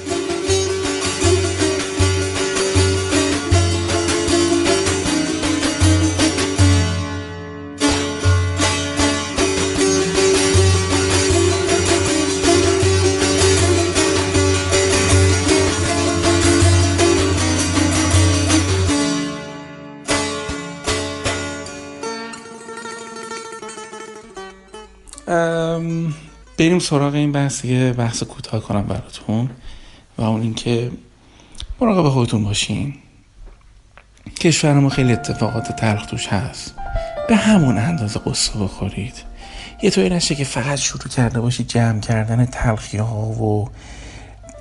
بریم 26.57 26.79
سراغ 26.79 27.13
این 27.13 27.31
بحث 27.31 27.65
یه 27.65 27.93
بحث 27.93 28.23
کوتاه 28.23 28.61
کنم 28.61 28.83
براتون 28.83 29.49
و 30.17 30.21
اون 30.21 30.41
اینکه 30.41 30.91
مراقب 31.81 32.09
خودتون 32.09 32.43
باشین. 32.43 32.93
کشور 34.39 34.73
ما 34.73 34.89
خیلی 34.89 35.13
اتفاقات 35.13 35.71
تلخ 35.71 36.05
توش 36.05 36.27
هست. 36.27 36.75
به 37.27 37.35
همون 37.35 37.77
اندازه 37.77 38.19
قصه 38.19 38.59
بخورید. 38.59 39.13
یه 39.83 39.89
طوری 39.89 40.09
نشه 40.09 40.35
که 40.35 40.43
فقط 40.43 40.77
شروع 40.77 41.03
کرده 41.03 41.39
باشید 41.39 41.67
جمع 41.67 41.99
کردن 41.99 42.45
تلخی 42.45 42.97
ها 42.97 43.21
و 43.21 43.69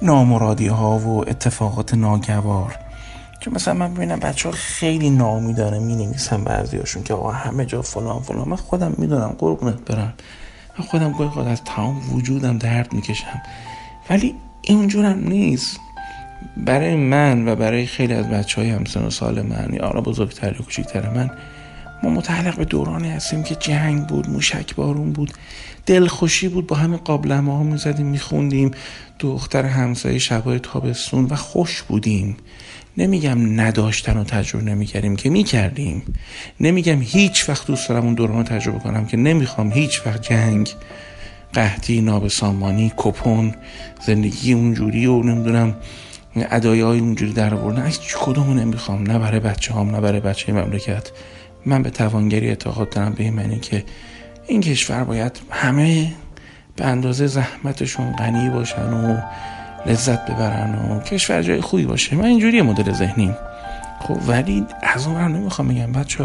نامرادی 0.03 0.67
ها 0.67 0.99
و 0.99 1.29
اتفاقات 1.29 1.95
ناگوار. 1.95 2.77
چون 3.41 3.55
مثلا 3.55 3.75
من 3.75 3.95
ببینم 3.95 4.21
بچه 4.21 4.49
ها 4.49 4.55
خیلی 4.55 5.11
نامی 5.11 5.55
داره 5.55 5.79
می 5.79 5.97
نویسن 5.97 6.45
بعضی 6.45 6.77
هاشون 6.77 7.03
که 7.03 7.15
آقا 7.15 7.31
همه 7.31 7.65
جا 7.65 7.83
فلان 7.83 8.23
فلان. 8.23 8.49
من 8.49 8.57
خودم 8.57 8.95
می‌دونم 8.99 9.37
قربونت 9.39 9.81
برم. 9.81 10.15
من 10.79 10.85
خودم 10.85 11.13
گاهی 11.13 11.31
خود 11.31 11.47
از 11.47 11.65
تمام 11.65 12.13
وجودم 12.13 12.59
درد 12.59 12.93
می‌کشم. 12.93 13.43
ولی 14.11 14.35
اینجورم 14.63 15.19
نیست. 15.29 15.81
برای 16.57 16.97
من 16.97 17.49
و 17.49 17.57
برای 17.57 17.87
خیلی 17.87 18.15
از 18.15 18.29
بچه 18.29 18.61
های 18.61 18.71
همسن 18.71 19.05
و 19.05 19.11
سال 19.11 19.43
من 19.43 19.69
یا 19.73 19.87
آرا 19.87 20.01
بزرگتر 20.01 20.53
یا 20.53 20.63
کوچکتر 20.63 21.09
من 21.09 21.31
ما 22.03 22.11
متعلق 22.11 22.57
به 22.57 22.65
دورانی 22.65 23.11
هستیم 23.11 23.43
که 23.43 23.55
جنگ 23.55 24.07
بود 24.07 24.31
موشک 24.31 24.75
بارون 24.75 25.13
بود 25.13 25.33
دلخوشی 25.87 26.49
بود. 26.49 26.67
با 26.67 26.77
همین 26.77 26.97
قابلمه 26.97 27.57
ها 27.57 27.63
می‌زدیم 27.63 28.07
میخوندیم. 28.07 28.71
دختر 29.19 29.65
همسایه 29.65 30.19
شبای 30.19 30.59
تابستون 30.59 31.25
و 31.25 31.37
خوش 31.37 31.83
بودیم. 31.83 32.37
نمیگم 32.97 33.61
نداشتن 33.61 34.17
و 34.17 34.25
تجربه 34.25 34.65
نمی‌کردیم 34.65 35.17
که 35.17 35.31
می‌کردیم. 35.31 36.03
نمیگم 36.61 37.03
هیچ 37.03 37.49
وقت 37.49 37.67
دوست 37.67 37.89
دارم 37.89 38.05
اون 38.05 38.15
دوران 38.15 38.45
تجربه 38.45 38.79
کنم 38.79 39.07
که 39.07 39.17
نمی‌خوام 39.17 39.73
هیچ 39.73 40.07
وقت 40.07 40.23
جنگ 40.23 40.71
قحطی 41.53 42.01
نابسامانی 42.01 42.93
کپون 42.97 43.55
زندگی 44.07 44.53
اونجوری 44.53 45.07
و 45.07 45.23
نمی‌دونم 45.23 45.77
ادای 46.37 46.81
های 46.81 46.99
اونجوری 46.99 47.33
در 47.33 47.55
آوردن. 47.55 47.87
هیچ 47.87 48.17
کدومو 48.21 48.55
نمی‌خوام؟ 48.55 49.03
نه 49.03 49.19
برای 49.19 49.41
بچه 49.41 49.75
هم 49.75 49.91
نه 49.91 50.01
برای 50.01 50.21
بچه 50.21 50.53
مملکت. 50.53 51.11
من 51.69 51.83
به 51.83 51.91
توانگری 51.91 52.49
اعتقاد 52.49 52.91
دارم 52.91 53.13
به 53.13 53.25
این 53.25 53.61
که 53.61 53.85
این 54.47 54.61
کشور 54.61 55.05
باید 55.05 55.41
همه 55.51 56.13
به 56.77 56.85
اندازه 56.85 57.27
زحمتشون 57.27 58.13
غنی 58.13 58.49
باشن 58.51 58.93
و 58.93 59.21
لذت 59.87 60.31
ببرن 60.31 60.75
و 60.75 61.01
کشور 61.01 61.43
جای 61.43 61.61
خوبی 61.61 61.85
باشه. 61.85 62.17
من 62.17 62.25
اینجوری 62.25 62.63
مدل 62.63 62.93
ذهنیم. 62.93 63.37
خب 64.01 64.17
ولی 64.29 64.67
از 64.83 65.07
اون 65.07 65.33
نمی‌خوام 65.33 65.69
بگم 65.69 65.93
بچه 65.93 66.25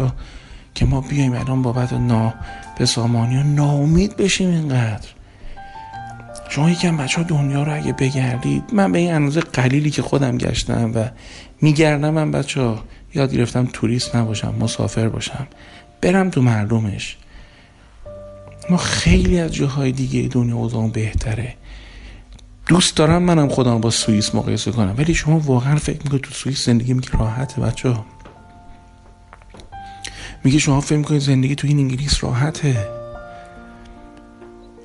که 0.74 0.86
ما 0.86 1.00
بیایم 1.00 1.32
الان 1.32 1.62
بابت 1.62 1.92
نا 1.92 2.34
به 2.78 2.86
سامانی 2.86 3.36
و 3.36 3.42
ناامید 3.42 4.16
بشیم 4.16 4.50
اینقدر. 4.50 5.08
شما 6.48 6.70
یکم 6.70 6.96
بچه 6.96 7.16
ها 7.16 7.22
دنیا 7.22 7.62
رو 7.62 7.74
اگه 7.74 7.92
بگردید 7.92 8.64
من 8.72 8.92
به 8.92 8.98
این 8.98 9.12
اندازه 9.12 9.40
قلیلی 9.40 9.90
که 9.90 10.02
خودم 10.02 10.38
گشتم 10.38 10.92
و 10.94 11.04
میگردم 11.60 12.10
من 12.10 12.30
بچه 12.30 12.60
ها 12.60 12.84
یاد 13.14 13.34
گرفتم 13.34 13.68
توریست 13.72 14.16
نباشم 14.16 14.54
مسافر 14.60 15.08
باشم 15.08 15.46
برم 16.00 16.30
تو 16.30 16.42
مردمش. 16.42 17.16
ما 18.70 18.76
خیلی 18.76 19.40
از 19.40 19.54
جاهای 19.54 19.92
دیگه 19.92 20.28
دنیا 20.28 20.56
اوضاع 20.56 20.88
بهتره. 20.88 21.54
دوست 22.66 22.96
دارم 22.96 23.22
منم 23.22 23.48
خودم 23.48 23.80
با 23.80 23.90
سوئیس 23.90 24.34
مقایسه 24.34 24.72
کنم 24.72 24.94
ولی 24.98 25.14
شما 25.14 25.38
واقعا 25.38 25.76
فکر 25.76 25.98
می‌کنید 26.04 26.22
تو 26.22 26.30
سوئیس 26.30 26.66
زندگی 26.66 26.94
میگه 26.94 27.08
راحته 27.18 27.60
بچه 27.60 27.88
ها 27.88 28.06
میگه 30.44 30.58
شما 30.58 30.80
فکر 30.80 30.98
می‌کنید 30.98 31.20
زندگی 31.20 31.54
تو 31.54 31.66
این 31.66 31.78
انگلیس 31.78 32.24
راحته؟ 32.24 33.03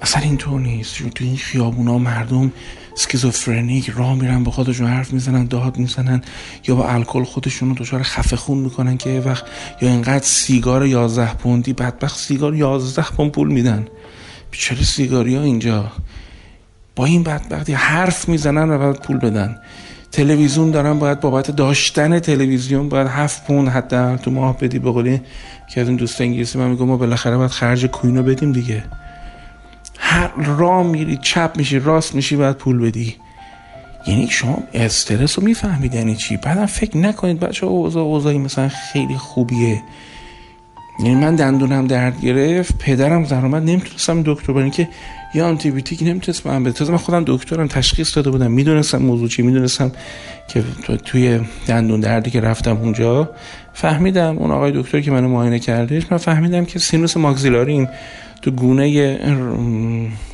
اصلا 0.01 0.22
اینطور 0.22 0.62
نیست. 0.62 1.10
تو 1.15 1.24
این 1.24 1.38
خیابونا 1.38 1.98
مردم 1.98 2.51
اسکیزوفرنیک 2.95 3.89
راه 3.90 4.16
میرن 4.16 4.44
با 4.44 4.51
خودشون 4.51 4.88
حرف 4.88 5.14
می‌زنن 5.14 5.46
داد 5.46 5.77
می‌زنن 5.77 6.22
یا 6.68 6.75
با 6.75 6.88
الکل 6.88 7.24
خودشون 7.24 7.70
رو 7.70 7.75
دچار 7.75 8.03
خفه 8.03 8.35
خون 8.35 8.57
می‌کنن 8.57 8.98
که 8.98 9.09
یه 9.09 9.20
وقت 9.20 9.46
یا 9.81 9.90
اینقدر 9.90 10.24
سیگار 10.24 10.85
یازده 10.85 11.33
پوندی 11.33 11.74
بدبخت 11.74 12.20
سیگار 12.20 12.55
یازده 12.55 13.05
پوند 13.05 13.31
پول 13.31 13.48
میدن. 13.48 13.88
چرا 14.51 14.83
سیگاری 14.83 15.35
ها 15.35 15.42
اینجا؟ 15.42 15.92
با 16.96 17.05
این 17.05 17.24
بدبختی 17.24 17.74
حرف 17.74 18.29
می‌زنن 18.29 18.70
و 18.70 18.77
بعد 18.77 19.01
پول 19.01 19.18
بدن. 19.18 19.57
تلویزیون 20.12 20.72
دارن 20.72 21.00
باید 21.00 21.20
بابت 21.20 21.51
داشتن 21.51 22.20
تلویزیون 22.20 22.90
باید 22.90 23.07
هفت 23.07 23.48
پوند 23.48 23.68
حتی 23.68 24.18
تو 24.18 24.31
ماه 24.31 24.57
بدی. 24.57 24.79
به 24.79 24.92
قولی 24.92 25.22
که 25.74 25.81
از 25.81 25.88
این 25.88 25.98
دوست 25.98 26.22
انگلیسی 26.22 26.57
من 26.57 26.68
میگم 26.68 26.85
ما 26.85 26.98
بالاخره 26.98 27.38
باید 27.38 27.51
خرج 27.51 27.85
کوینو 27.85 28.24
بدیم 28.24 28.51
دیگه. 28.51 28.83
هر 30.09 30.31
راه 30.37 30.83
میری 30.83 31.17
چپ 31.17 31.51
میشی 31.55 31.79
راست 31.79 32.15
میشی 32.15 32.35
باید 32.35 32.55
پول 32.55 32.79
بدی. 32.79 33.15
یعنی 34.07 34.27
شما 34.29 34.63
استرس 34.74 35.39
رو 35.39 35.45
می‌فهمید 35.45 35.93
یعنی 35.93 36.15
چی؟ 36.15 36.37
بعدم 36.37 36.65
فکر 36.65 36.98
نکنید 36.98 37.39
بچه 37.39 37.65
اوضاع 37.65 38.03
اوضاعی 38.03 38.37
مثلا 38.37 38.69
خیلی 38.69 39.15
خوبیه. 39.15 39.81
یعنی 41.00 41.15
من 41.15 41.35
دندونم 41.35 41.87
درد 41.87 42.22
گرفت 42.22 42.77
پدرم 42.77 43.24
درآمد 43.24 43.63
نمی‌تونستم 43.63 44.24
دکتر 44.25 44.53
برین 44.53 44.72
که 44.72 44.89
یا 45.33 45.48
آنتی 45.48 45.72
بیوتیک 45.72 46.03
نمی‌تونست 46.03 46.48
من 46.48 46.63
بده. 46.63 46.91
من 46.91 46.98
خودم 46.98 47.24
دکترم 47.27 47.67
تشخیص 47.67 48.15
داده 48.15 48.31
بودم. 48.31 48.51
می‌دونستم 48.51 48.98
موضوع 48.98 49.27
چی 49.27 49.41
می‌دونستم 49.41 49.91
که 50.48 50.63
توی 51.05 51.39
دندون 51.67 52.00
دردی 52.00 52.31
که 52.31 52.41
رفتم 52.41 52.77
اونجا. 52.77 53.29
فهمیدم 53.74 54.37
اون 54.37 54.51
آقای 54.51 54.72
دکتر 54.75 55.01
که 55.01 55.11
منو 55.11 55.27
معاینه 55.27 55.59
کردش 55.59 56.03
من 56.11 56.17
فهمیدم 56.17 56.65
که 56.65 56.79
سینوس 56.79 57.17
ماگزیلاریم 57.17 57.89
تو 58.41 58.51
گونه 58.51 59.17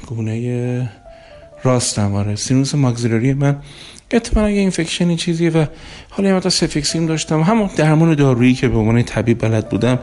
گونه 0.08 0.90
راستم 1.64 2.16
آره. 2.16 2.36
سینوس 2.36 2.76
ماگزیلاری 2.76 3.34
من 3.34 3.56
احتمالا 4.12 4.50
یه 4.50 4.60
infection 4.60 5.10
ی 5.10 5.16
چیزیه 5.16 5.50
و 5.50 5.66
حالا 6.10 6.30
یه 6.30 6.36
مقدار 6.36 6.52
سفیکسیم 6.52 7.06
داشتم. 7.06 7.42
همون 7.42 7.70
درمان 7.76 8.16
دارویی 8.16 8.54
که 8.54 8.68
به 8.68 8.78
عنوان 8.78 9.04
طبیب 9.04 9.42
بلد 9.42 9.70
بودم 9.70 10.00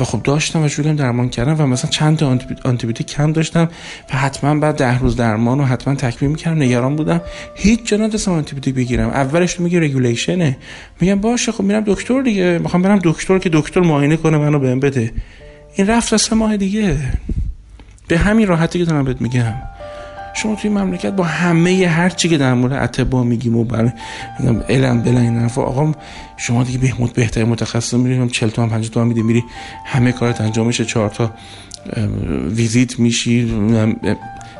و 0.00 0.04
خب 0.04 0.22
داشتم 0.22 0.62
و 0.62 0.68
شروع 0.68 0.92
درمان 0.92 1.28
کردم 1.28 1.56
و 1.58 1.66
مثلا 1.66 1.90
چند 1.90 2.16
تا 2.16 2.38
آنتی‌بیوتیک 2.64 3.06
کم 3.06 3.32
داشتم 3.32 3.68
و 4.12 4.16
حتما 4.16 4.54
بعد 4.54 4.76
ده 4.76 4.98
روز 4.98 5.16
درمان 5.16 5.60
و 5.60 5.64
حتما 5.64 5.94
تکمیل 5.94 6.30
می‌کردم 6.30 6.62
نگران 6.62 6.96
بودم. 6.96 7.20
هیچ 7.54 7.84
جا 7.84 7.96
نداشتم 7.96 8.32
آنتیبیوتیک 8.32 8.74
بگیرم. 8.74 9.08
اولش 9.08 9.60
میگه 9.60 9.80
رگولیشنه 9.80 10.56
میگم 11.00 11.20
باشه 11.20 11.52
خب 11.52 11.64
میرم 11.64 11.84
دکتر 11.86 12.22
دیگه. 12.22 12.58
می‌خوام 12.58 12.82
برم 12.82 13.00
دکتر 13.04 13.38
که 13.38 13.50
دکتر 13.52 13.80
معاینه 13.80 14.16
کنه 14.16 14.38
منو 14.38 14.58
بهم 14.58 14.80
بده. 14.80 15.12
این 15.76 15.86
رفت 15.86 16.12
از 16.12 16.32
ماه 16.32 16.56
دیگه. 16.56 16.98
به 18.08 18.18
همین 18.18 18.46
راحتی 18.46 18.78
که 18.78 18.84
دارم 18.84 19.04
بهت 19.04 19.20
میگم. 19.20 19.54
شما 20.36 20.54
توی 20.54 20.70
مملکت 20.70 21.12
با 21.12 21.24
همه 21.24 21.86
هر 21.86 22.08
چی 22.08 22.28
که 22.28 22.38
در 22.38 22.54
مورد 22.54 22.72
اتبا 22.72 23.22
میگیم 23.22 23.56
و 23.56 23.64
برای 23.64 23.90
علم 24.68 25.02
بلن 25.02 25.16
این 25.16 25.50
آقا 25.56 25.92
شما 26.36 26.64
دیگه 26.64 26.78
بهموت 26.78 27.12
بهتر 27.12 27.44
متخصص 27.44 27.94
میریم 27.94 28.28
40 28.28 28.50
تومن 28.50 28.68
50 28.68 28.90
تومن 28.90 29.06
میدی 29.06 29.22
میری 29.22 29.44
همه 29.86 30.12
کارت 30.12 30.40
انجام 30.40 30.66
میشه 30.66 30.84
چهار 30.84 31.08
تا 31.08 31.34
ویزیت 32.48 32.98
میشی 32.98 33.54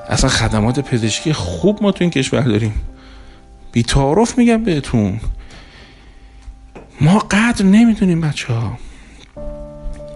اصلا 0.09 0.31
خدمات 0.31 0.81
پزشکی 0.81 1.33
خوب 1.33 1.83
ما 1.83 1.92
تو 1.92 2.05
این 2.05 2.11
کشور 2.11 2.40
داریم. 2.40 2.74
بی 3.72 3.83
تعارف 3.83 4.38
میگم 4.38 4.64
بهتون. 4.64 5.20
ما 7.00 7.18
قدر 7.18 7.64
نمی‌دونیم 7.64 8.20
بچه 8.20 8.53
ها 8.53 8.79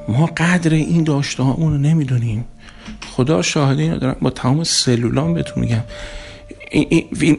ما 0.09 0.27
قدر 0.27 0.75
این 0.75 1.05
داشته 1.05 1.42
ها 1.42 1.53
اونو 1.53 1.79
نمی‌دونیم. 1.79 2.44
خدا 3.11 3.42
شاهده 3.42 3.83
اینو 3.83 3.99
دارم. 3.99 4.16
با 4.21 4.31
تمام 4.31 4.64
سلولام 4.64 5.35
بهتون 5.35 5.62
میگم. 5.62 5.85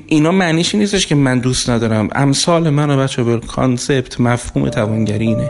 اینا 0.08 0.32
معنیش 0.32 0.76
نیستش 0.76 1.08
که 1.08 1.16
من 1.16 1.40
دوست 1.40 1.70
ندارم. 1.70 2.10
امثال 2.12 2.70
من 2.70 2.90
و 2.90 2.98
بچه 2.98 3.24
به 3.24 3.40
کانسپت 3.40 4.22
مفهوم 4.22 4.70
توانگری 4.70 5.28
اینه. 5.28 5.50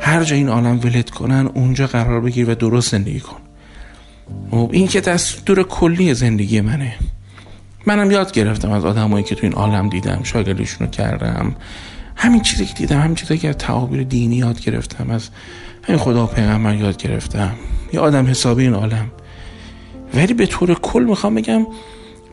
هر 0.00 0.24
جا 0.24 0.36
این 0.36 0.48
عالم 0.48 0.80
ولد 0.84 1.10
کنن 1.10 1.50
اونجا 1.54 1.86
قرار 1.86 2.20
بگیر 2.20 2.50
و 2.50 2.54
درست 2.54 2.90
زندگی 2.90 3.20
کن. 3.20 3.36
خب، 4.50 4.70
این 4.72 4.88
که 4.88 5.00
دستور 5.00 5.62
کلی 5.62 6.14
زندگی 6.14 6.60
منه. 6.60 6.94
منم 7.86 8.10
یاد 8.10 8.32
گرفتم 8.32 8.70
از 8.70 8.84
آدمایی 8.84 9.24
که 9.24 9.34
تو 9.34 9.40
این 9.42 9.52
عالم 9.52 9.88
دیدم 9.88 10.20
شاگردشون 10.22 10.86
رو 10.86 10.92
کردم. 10.92 11.54
همین 12.16 12.40
چیزی 12.40 12.66
که 12.66 12.74
دیدم 12.74 13.00
همین 13.00 13.14
چیزی 13.14 13.38
که 13.38 13.52
تعابیر 13.52 14.02
دینی 14.02 14.36
یاد 14.36 14.60
گرفتم 14.60 15.10
از 15.10 15.28
همین 15.86 15.98
خدا 15.98 16.26
پیغمبر 16.26 16.74
یاد 16.74 16.96
گرفتم. 16.96 17.52
یه 17.92 18.00
آدم 18.00 18.26
حسابی 18.26 18.62
این 18.62 18.74
عالم. 18.74 19.10
ولی 20.14 20.34
به 20.34 20.46
طور 20.46 20.74
کل 20.74 21.04
می‌خوام 21.08 21.34
بگم 21.34 21.66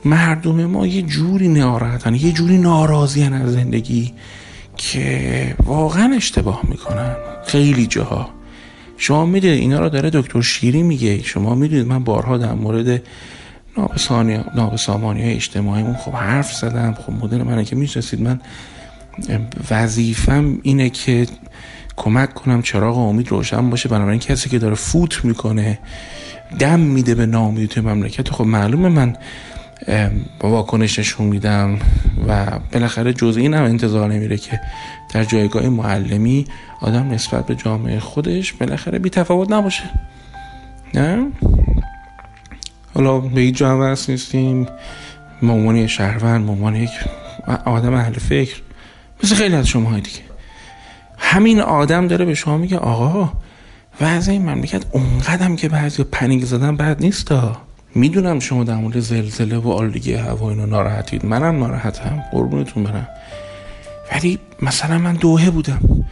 مردم 0.06 0.66
ما 0.66 0.88
یه 0.88 1.02
جوری 1.02 1.48
ناراحتن 1.48 2.16
یه 2.16 2.32
جوری 2.32 2.58
ناراضی 2.58 3.24
از 3.24 3.54
زندگی 3.54 4.14
که 4.78 5.56
واقعا 5.66 6.14
اشتباه 6.16 6.62
می‌کنن. 6.64 7.16
خیلی 7.46 7.88
جاها. 7.88 8.30
شما 8.98 9.26
می‌دونید 9.26 9.60
اینا 9.60 9.80
رو 9.80 9.90
داره 9.90 10.10
دکتر 10.10 10.42
شیری 10.42 10.84
میگه. 10.84 11.24
شما 11.24 11.56
می‌دونید 11.56 11.88
من 11.88 12.04
بارها 12.04 12.38
در 12.38 12.54
مورد 12.54 13.02
نابسامانی 14.56 15.22
های 15.22 15.34
اجتماعیمون 15.34 15.96
خب 15.96 16.12
حرف 16.12 16.54
زدم. 16.54 16.94
خب 16.94 17.14
مدل 17.14 17.44
منه 17.44 17.66
که 17.66 17.76
می‌شناسید. 17.76 18.22
من 18.22 18.40
وظیفم 19.72 20.60
اینه 20.64 20.90
که 20.90 21.28
کمک 21.96 22.34
کنم 22.34 22.62
چراغ 22.62 22.98
امید 22.98 23.28
روشن 23.28 23.70
باشه. 23.70 23.90
بنابراین 23.90 24.20
کسی 24.20 24.50
که 24.50 24.60
داره 24.60 24.76
فوت 24.76 25.26
می‌کنه 25.26 25.80
دم 26.60 26.80
میده 26.80 27.16
به 27.16 27.26
ناامیدی 27.26 27.68
توی 27.68 27.84
مملکت. 27.84 28.30
خب 28.30 28.44
معلومه 28.46 28.90
من 28.90 29.16
با 30.40 30.50
واکنش 30.50 31.00
نشون 31.00 31.28
میدم 31.28 31.80
و 32.28 32.60
بالاخره 32.74 33.14
جز 33.14 33.38
این 33.38 33.54
هم 33.54 33.64
انتظار 33.64 34.14
نمیره 34.14 34.38
که 34.38 34.60
در 35.14 35.24
جایگاه 35.24 35.70
معلمی 35.70 36.46
آدم 36.82 37.12
نسبت 37.12 37.46
به 37.46 37.56
جامعه 37.56 38.00
خودش 38.00 38.54
بالاخره 38.54 39.00
بی 39.00 39.10
تفاوت 39.10 39.52
نباشه. 39.52 39.84
نه؟ 40.94 41.28
حالا 42.94 43.20
به 43.20 43.52
جامعه 43.52 43.96
نیستیم. 44.08 44.68
مامانی 45.42 45.88
شهروند 45.88 46.46
مامان 46.46 46.76
یک 46.76 46.90
آدم 47.66 47.94
اهل 47.94 48.14
فکر. 48.14 48.62
مثل 49.24 49.36
خیلی 49.36 49.56
از 49.56 49.68
شما 49.68 49.96
دیگه. 49.96 50.33
همین 51.18 51.60
آدم 51.60 52.08
داره 52.08 52.26
به 52.26 52.34
شما 52.34 52.58
میگه 52.58 52.78
آقا 52.78 53.34
وضع 54.02 54.32
این 54.32 54.50
مملکت 54.50 54.86
اونقدم 54.92 55.56
که 55.56 55.70
بعضی 55.70 56.04
پنیک 56.04 56.46
زدن 56.46 56.76
بد 56.78 57.02
نیستا. 57.02 57.58
می‌دونم 57.96 58.40
شما 58.40 58.64
در 58.64 58.76
مورد 58.76 59.00
زلزله 59.00 59.58
و 59.58 59.70
آلودگی 59.70 60.14
هوا 60.14 60.50
اینو 60.50 60.66
ناراحتید. 60.66 61.26
منم 61.26 61.60
ناراحتم 61.60 62.24
قربونتون 62.32 62.84
برم. 62.84 63.08
ولی 64.12 64.40
مثلا 64.62 64.98
من 64.98 65.14
دوهه 65.14 65.50
بودم. 65.50 66.06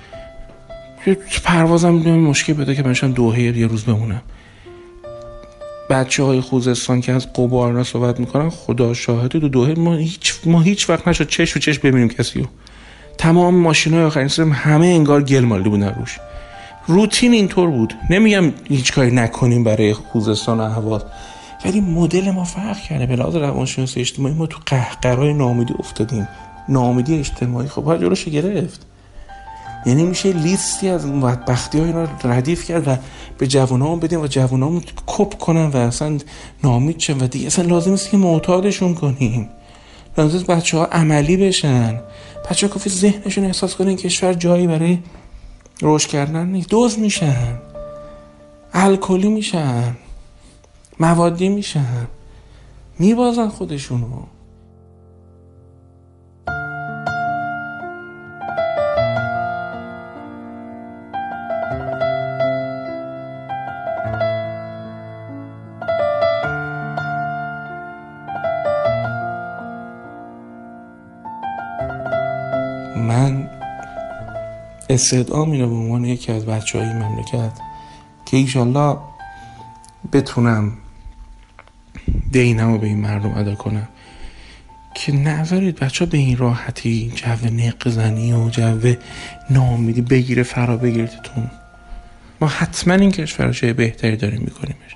پروازم 1.44 1.90
مشکل 1.90 2.54
بده 2.54 2.76
که 2.76 2.84
منشم 2.84 3.12
دوهه 3.12 3.42
یه 3.42 3.68
روز 3.68 3.84
بمونم. 3.84 4.22
بچه 5.90 6.24
های 6.24 6.42
خوزستان 6.42 7.02
که 7.02 7.14
از 7.14 7.34
قبارنا 7.34 7.84
صحبت 7.84 8.20
می‌کنن 8.20 8.50
خدا 8.50 8.94
شاهده 8.94 9.40
دو 9.40 9.48
دوهه 9.48 9.74
ما 9.74 9.96
هیچ, 9.96 10.34
ما 10.46 10.62
هیچ 10.62 10.90
وقت 10.90 11.08
نشد 11.08 11.28
چش 11.28 11.58
و 11.58 11.60
چش 11.60 11.80
ببینیم 11.80 12.08
کسی 12.08 12.40
رو. 12.40 12.48
تمام 13.17 13.56
ماشین 13.56 13.93
های 13.93 14.04
آخرین 14.04 14.28
سرم 14.28 14.52
همه 14.52 14.86
انگار 14.86 15.24
گل 15.24 15.39
مالی 15.39 15.69
بودن 15.69 15.95
روش. 16.00 16.19
روتین 16.88 17.34
اینطور 17.34 17.69
بود. 17.69 17.93
نمیگم 18.10 18.54
هیچ 18.69 18.93
کاری 18.93 19.12
نکنیم 19.12 19.63
برای 19.63 19.93
خوزستان 19.93 20.60
و 20.60 20.63
احواز 20.63 21.02
ولی 21.65 21.82
مدل 21.82 22.32
ما 22.32 22.43
فرق 22.43 22.78
کرده. 22.78 23.06
به 23.06 23.15
لحاظ 23.15 23.36
روانشناسی 23.36 24.00
اجتماعی 24.00 24.36
ما 24.36 24.45
تو 24.45 24.60
قهقرای 24.65 25.34
نامیدی 25.34 25.74
افتادیم. 25.80 26.28
نامیدی 26.69 27.19
اجتماعی. 27.19 27.67
خب 27.67 27.82
باید 27.82 28.02
جلوش 28.02 28.26
گرفت. 28.26 28.86
یعنی 29.86 30.04
میشه 30.04 30.34
لیستی 30.34 30.89
از 30.89 31.12
بدبختی 31.12 31.80
ها 31.80 31.86
اینا 31.86 32.08
ردیف 32.24 32.65
کرد 32.65 32.88
و 32.88 32.95
به 33.38 33.47
جوانامون 33.47 34.00
بدیم 34.00 34.21
و 34.21 34.28
جوانامون 34.28 34.84
کپ 35.08 35.38
کنن 35.38 35.65
و 35.65 35.78
اصلا 35.78 36.17
نامید 36.63 37.00
شن 37.00 37.17
و 37.21 37.28
دیگه. 37.28 37.47
اصلا 37.47 37.65
لازم 37.65 37.93
است 37.93 38.10
که 38.10 38.17
معتادشون 38.17 38.95
کنیم. 38.95 39.50
لازم 40.17 40.43
بچه 40.43 40.78
ها 40.78 40.86
عملی 40.86 41.38
بشن. 41.38 42.02
بچه 42.50 42.67
ها 42.67 42.74
کافی 42.74 42.89
ذهنشون 42.89 43.45
احساس 43.45 43.76
کنن 43.76 43.95
کشور 43.95 44.34
جایی 44.34 44.67
برای 44.67 45.00
روش 45.82 46.08
کردن 46.08 46.45
نیست. 46.45 46.69
دوز 46.69 47.00
میشن. 47.00 47.58
الکلی 48.74 49.30
میشن. 49.30 49.95
موادی 51.00 51.50
میشن. 51.50 52.08
میبازن 53.00 53.50
خودشونو. 53.50 54.24
استدعا 74.91 75.45
میره 75.45 75.65
به 75.65 75.73
عنوان 75.73 76.06
یکی 76.06 76.32
از 76.32 76.45
بچه 76.45 76.80
های 76.80 76.93
مملکت 76.93 77.51
که 78.25 78.38
ایشالله 78.38 78.97
بتونم 80.13 80.73
دینم 82.32 82.71
رو 82.71 82.77
به 82.77 82.88
این 82.88 83.01
مردم 83.01 83.34
ادا 83.38 83.56
کنم. 83.56 83.88
که 84.93 85.12
نذارید 85.12 85.80
بچه 85.80 86.06
به 86.06 86.17
این 86.17 86.38
راحتی 86.38 87.13
جو 87.15 87.49
نق 87.54 87.89
زنی 87.89 88.34
و 88.34 88.49
جو 88.49 88.93
نامیدی 89.49 90.01
بگیره 90.01 90.43
فرا 90.43 90.77
بگیرتتون. 90.77 91.51
ما 92.41 92.47
حتما 92.47 92.93
این 92.93 93.12
کشور 93.12 93.51
جای 93.51 93.73
بهتری 93.73 94.17
داریم 94.17 94.41
میکنیمش. 94.41 94.95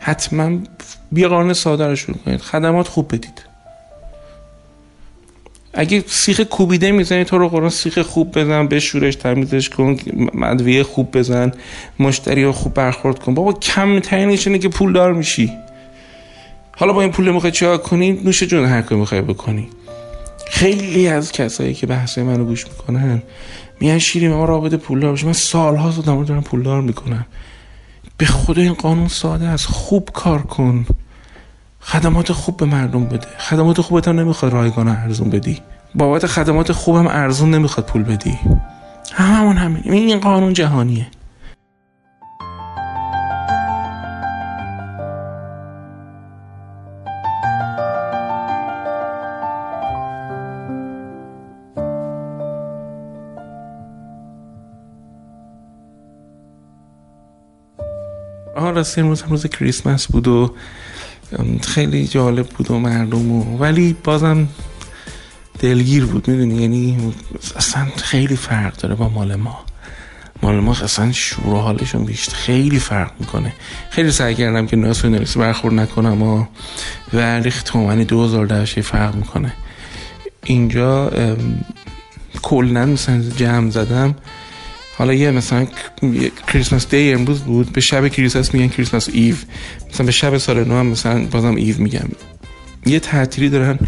حتما 0.00 0.58
بیا 1.12 1.28
قانون 1.28 1.52
ساده 1.52 1.86
رو 1.86 1.96
شروع 1.96 2.18
کنید. 2.18 2.40
خدمات 2.40 2.88
خوب 2.88 3.14
بدید. 3.14 3.51
اگه 5.82 6.04
سیخ 6.06 6.40
کوبیده 6.40 6.92
می‌زنی 6.92 7.24
تو 7.24 7.38
رو 7.38 7.48
قرآن 7.48 7.70
سیخ 7.70 7.98
خوب 7.98 8.38
بزن 8.38 8.66
به 8.66 8.80
شورش 8.80 9.16
تمیزش 9.16 9.68
کن 9.68 9.96
مدویه 10.34 10.82
خوب 10.82 11.18
بزن 11.18 11.52
مشتری 11.98 12.44
رو 12.44 12.52
خوب 12.52 12.74
برخورد 12.74 13.18
کن. 13.18 13.34
بابا 13.34 13.52
کم 13.52 14.00
ترینش 14.00 14.46
اینه 14.46 14.58
که 14.58 14.68
پول 14.68 14.92
دار 14.92 15.12
میشی. 15.12 15.52
حالا 16.76 16.92
با 16.92 17.02
این 17.02 17.10
پول 17.10 17.30
می‌خوای 17.30 17.52
چیکار 17.52 17.78
کنی؟ 17.78 18.12
نوش 18.12 18.42
جون 18.42 18.64
هر 18.64 18.82
کاری 18.82 19.00
می‌خوای 19.00 19.20
بکنی. 19.20 19.68
خیلی 20.50 21.08
از 21.08 21.32
کسایی 21.32 21.74
که 21.74 21.86
بحث 21.86 22.18
منو 22.18 22.44
گوش 22.44 22.66
می‌کنن 22.66 23.22
میان 23.80 23.98
شیری 23.98 24.28
ما 24.28 24.44
رابطه 24.44 24.76
پولدار 24.76 25.12
بشه 25.12 25.26
من 25.26 25.32
سالها 25.32 25.90
زدم 25.90 26.24
دارم 26.24 26.42
پولدار 26.42 26.82
می‌کنم. 26.82 27.26
به 28.18 28.26
خدا 28.26 28.62
این 28.62 28.74
قانون 28.74 29.08
ساده 29.08 29.46
است. 29.46 29.66
خوب 29.66 30.08
کار 30.12 30.42
کن. 30.42 30.86
خدمات 31.80 32.32
خوب 32.32 32.56
به 32.56 32.66
مردم 32.66 33.04
بده. 33.04 33.26
خدمات 33.38 33.80
خوبت 33.80 34.08
هم 34.08 34.20
نمی‌خواد 34.20 34.52
رایگان 34.52 34.88
ارزون 34.88 35.30
بدی. 35.30 35.58
بابت 35.94 36.26
خدمات 36.26 36.72
خوبم 36.72 37.06
ارزون 37.06 37.50
نمی‌خواد 37.50 37.86
پول 37.86 38.02
بدی. 38.02 38.38
همون 39.12 39.56
همین. 39.56 39.82
این 39.84 40.20
قانون 40.20 40.52
جهانیه. 40.52 41.06
راستی 58.74 59.00
امروز 59.00 59.24
روز 59.28 59.46
کریسمس 59.46 60.06
بود 60.06 60.28
و 60.28 60.54
خیلی 61.62 62.06
جالب 62.06 62.46
بود 62.46 62.70
و 62.70 62.78
مردم 62.78 63.32
و 63.32 63.58
ولی 63.58 63.96
بازم 64.04 64.48
دلگیر 65.62 66.04
بود 66.04 66.28
می‌دونی؟ 66.28 66.62
یعنی 66.62 67.14
اصلا 67.56 67.86
خیلی 67.96 68.36
فرق 68.36 68.76
داره 68.76 68.94
با 68.94 69.08
مال 69.08 69.34
ما. 69.34 69.64
مال 70.42 70.60
ما 70.60 70.72
اصلا 70.72 71.12
شور 71.12 71.60
حالشون 71.60 72.04
بیشتر. 72.04 72.34
خیلی 72.34 72.78
فرق 72.78 73.12
می‌کنه. 73.20 73.52
خیلی 73.90 74.10
سعی 74.10 74.34
کردم 74.34 74.66
که 74.66 74.76
ناس 74.76 75.04
نویسی 75.04 75.38
برخورد 75.38 75.74
نکنم 75.74 76.22
و 76.22 76.44
ولی 77.12 77.50
تومنی 77.50 78.04
دو 78.04 78.66
فرق 78.66 79.14
می‌کنه. 79.14 79.52
اینجا 80.44 81.10
کلن 82.42 82.88
مثلا 82.88 83.22
جمع 83.36 83.70
زدم. 83.70 84.14
حالا 84.98 85.14
یه 85.14 85.30
مثلا 85.30 85.66
کریسمس 86.48 86.88
دی 86.88 87.12
امروز 87.12 87.40
بود 87.40 87.72
به 87.72 87.80
شب 87.80 88.08
کریسمس 88.08 88.54
میگن 88.54 88.68
کریسمس 88.68 89.08
ایو. 89.12 89.34
مثلا 89.90 90.06
به 90.06 90.12
شب 90.12 90.38
سال 90.38 90.64
نو 90.64 90.78
هم 90.78 90.86
مثلا 90.86 91.24
بازم 91.24 91.54
ایو 91.54 91.78
میگن 91.78 92.08
یه 92.86 93.00
تعطیلی 93.00 93.48
دارن 93.48 93.78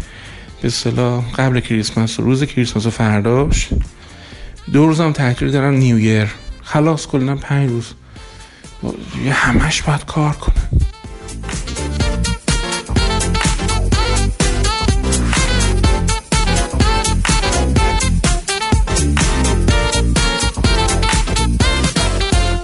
به 0.65 0.69
اصطلاح 0.69 1.31
قبل 1.31 1.59
کریسمس 1.59 2.19
و 2.19 2.23
روز 2.23 2.43
کریسمس 2.43 2.85
و 2.85 2.89
فرداش. 2.89 3.69
دو 4.73 4.87
روز 4.87 4.99
هم 4.99 5.11
تعطیلی 5.11 5.51
دارن 5.51 5.73
نیو 5.73 6.27
خلاص 6.63 7.07
کلا 7.07 7.35
پنج 7.35 7.69
روز. 7.69 7.93
یه 9.25 9.33
همش 9.33 9.81
باید 9.81 10.05
کار 10.05 10.33
کنن. 10.33 10.55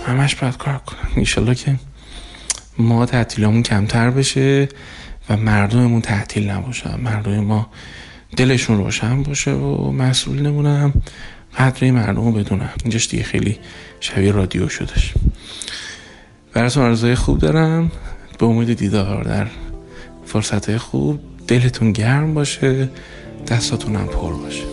همش 0.08 0.36
باید 0.36 0.58
کار 0.58 0.78
کنن. 0.78 1.12
ایشالله 1.16 1.56
که 1.56 1.76
ما 2.78 3.06
تعطیلامون 3.06 3.64
کمتر 3.64 4.10
بشه. 4.10 4.70
مردممون 5.36 6.02
تعطیل 6.02 6.50
نباشن 6.50 7.00
مردم 7.00 7.40
ما 7.40 7.70
دلشون 8.38 8.78
روشن 8.78 9.24
باشه 9.24 9.52
و 9.52 9.92
مسئول 9.92 10.42
نمونم 10.42 10.94
قدر 11.58 11.92
مردم 11.92 12.26
رو 12.26 12.32
بدونم 12.32 12.70
اینجاش 12.84 13.10
دیگه 13.10 13.24
خیلی 13.24 13.60
شبیه 14.00 14.32
رادیو 14.32 14.70
شدش 14.70 15.14
براتون 16.54 16.84
آرزوی 16.84 17.16
خوب 17.16 17.40
دارم. 17.40 17.92
به 18.40 18.46
امید 18.46 18.74
دیدار 18.74 19.24
در 19.24 19.48
فرصت 20.26 20.78
خوب. 20.78 21.20
دلتون 21.48 21.92
گرم 21.92 22.34
باشه. 22.34 22.90
دستاتون 23.48 23.96
هم 23.96 24.08
پر 24.08 24.34
باشه. 24.34 24.64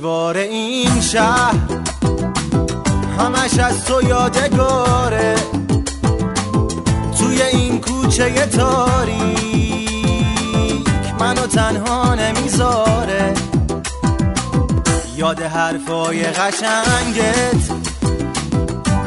دیوار 0.00 0.36
این 0.36 1.00
شهر 1.00 1.54
همش 3.18 3.58
از 3.58 3.84
تو 3.84 4.02
یادگاره. 4.02 5.34
توی 7.18 7.42
این 7.42 7.80
کوچه 7.80 8.46
تاریک 8.46 9.86
منو 11.20 11.46
تنها 11.46 12.14
نمی‌ذاره. 12.14 13.34
یاد 15.16 15.42
حرفای 15.42 16.22
قشنگت 16.22 17.70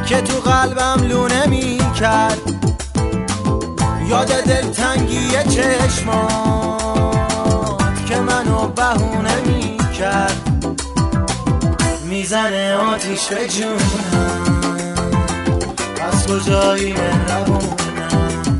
که 0.06 0.22
تو 0.22 0.50
قلبم 0.50 1.08
لونه 1.08 1.46
می‌کرد. 1.46 2.42
یاد 4.08 4.28
دلتنگی 4.28 5.30
چشمات 5.50 6.84
که 8.08 8.20
منو 8.20 8.68
بهونه 8.68 9.43
می‌زنه 12.34 12.74
آتیش 12.74 13.28
به 13.28 13.48
جونم. 13.48 13.78
از 16.02 16.28
کجایی 16.28 16.94
مهربونم 16.94 18.54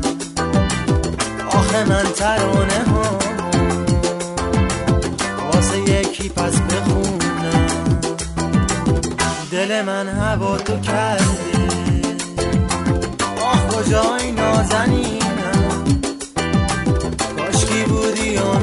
آخه 1.48 1.84
من 1.84 2.04
ترانه 2.16 2.84
ها. 2.90 3.18
واسه 5.52 5.78
یکی 5.78 6.28
پس 6.28 6.52
بخونم. 6.60 7.66
دل 9.52 9.82
من 9.82 10.08
هوا 10.08 10.56
تو 10.56 10.80
کرده. 10.80 11.24
آخ 13.42 13.66
کجایی 13.66 14.32
نازنینم؟ 14.32 15.84
کاشکی 17.36 17.82
بودی 17.82 18.36
و 18.36 18.58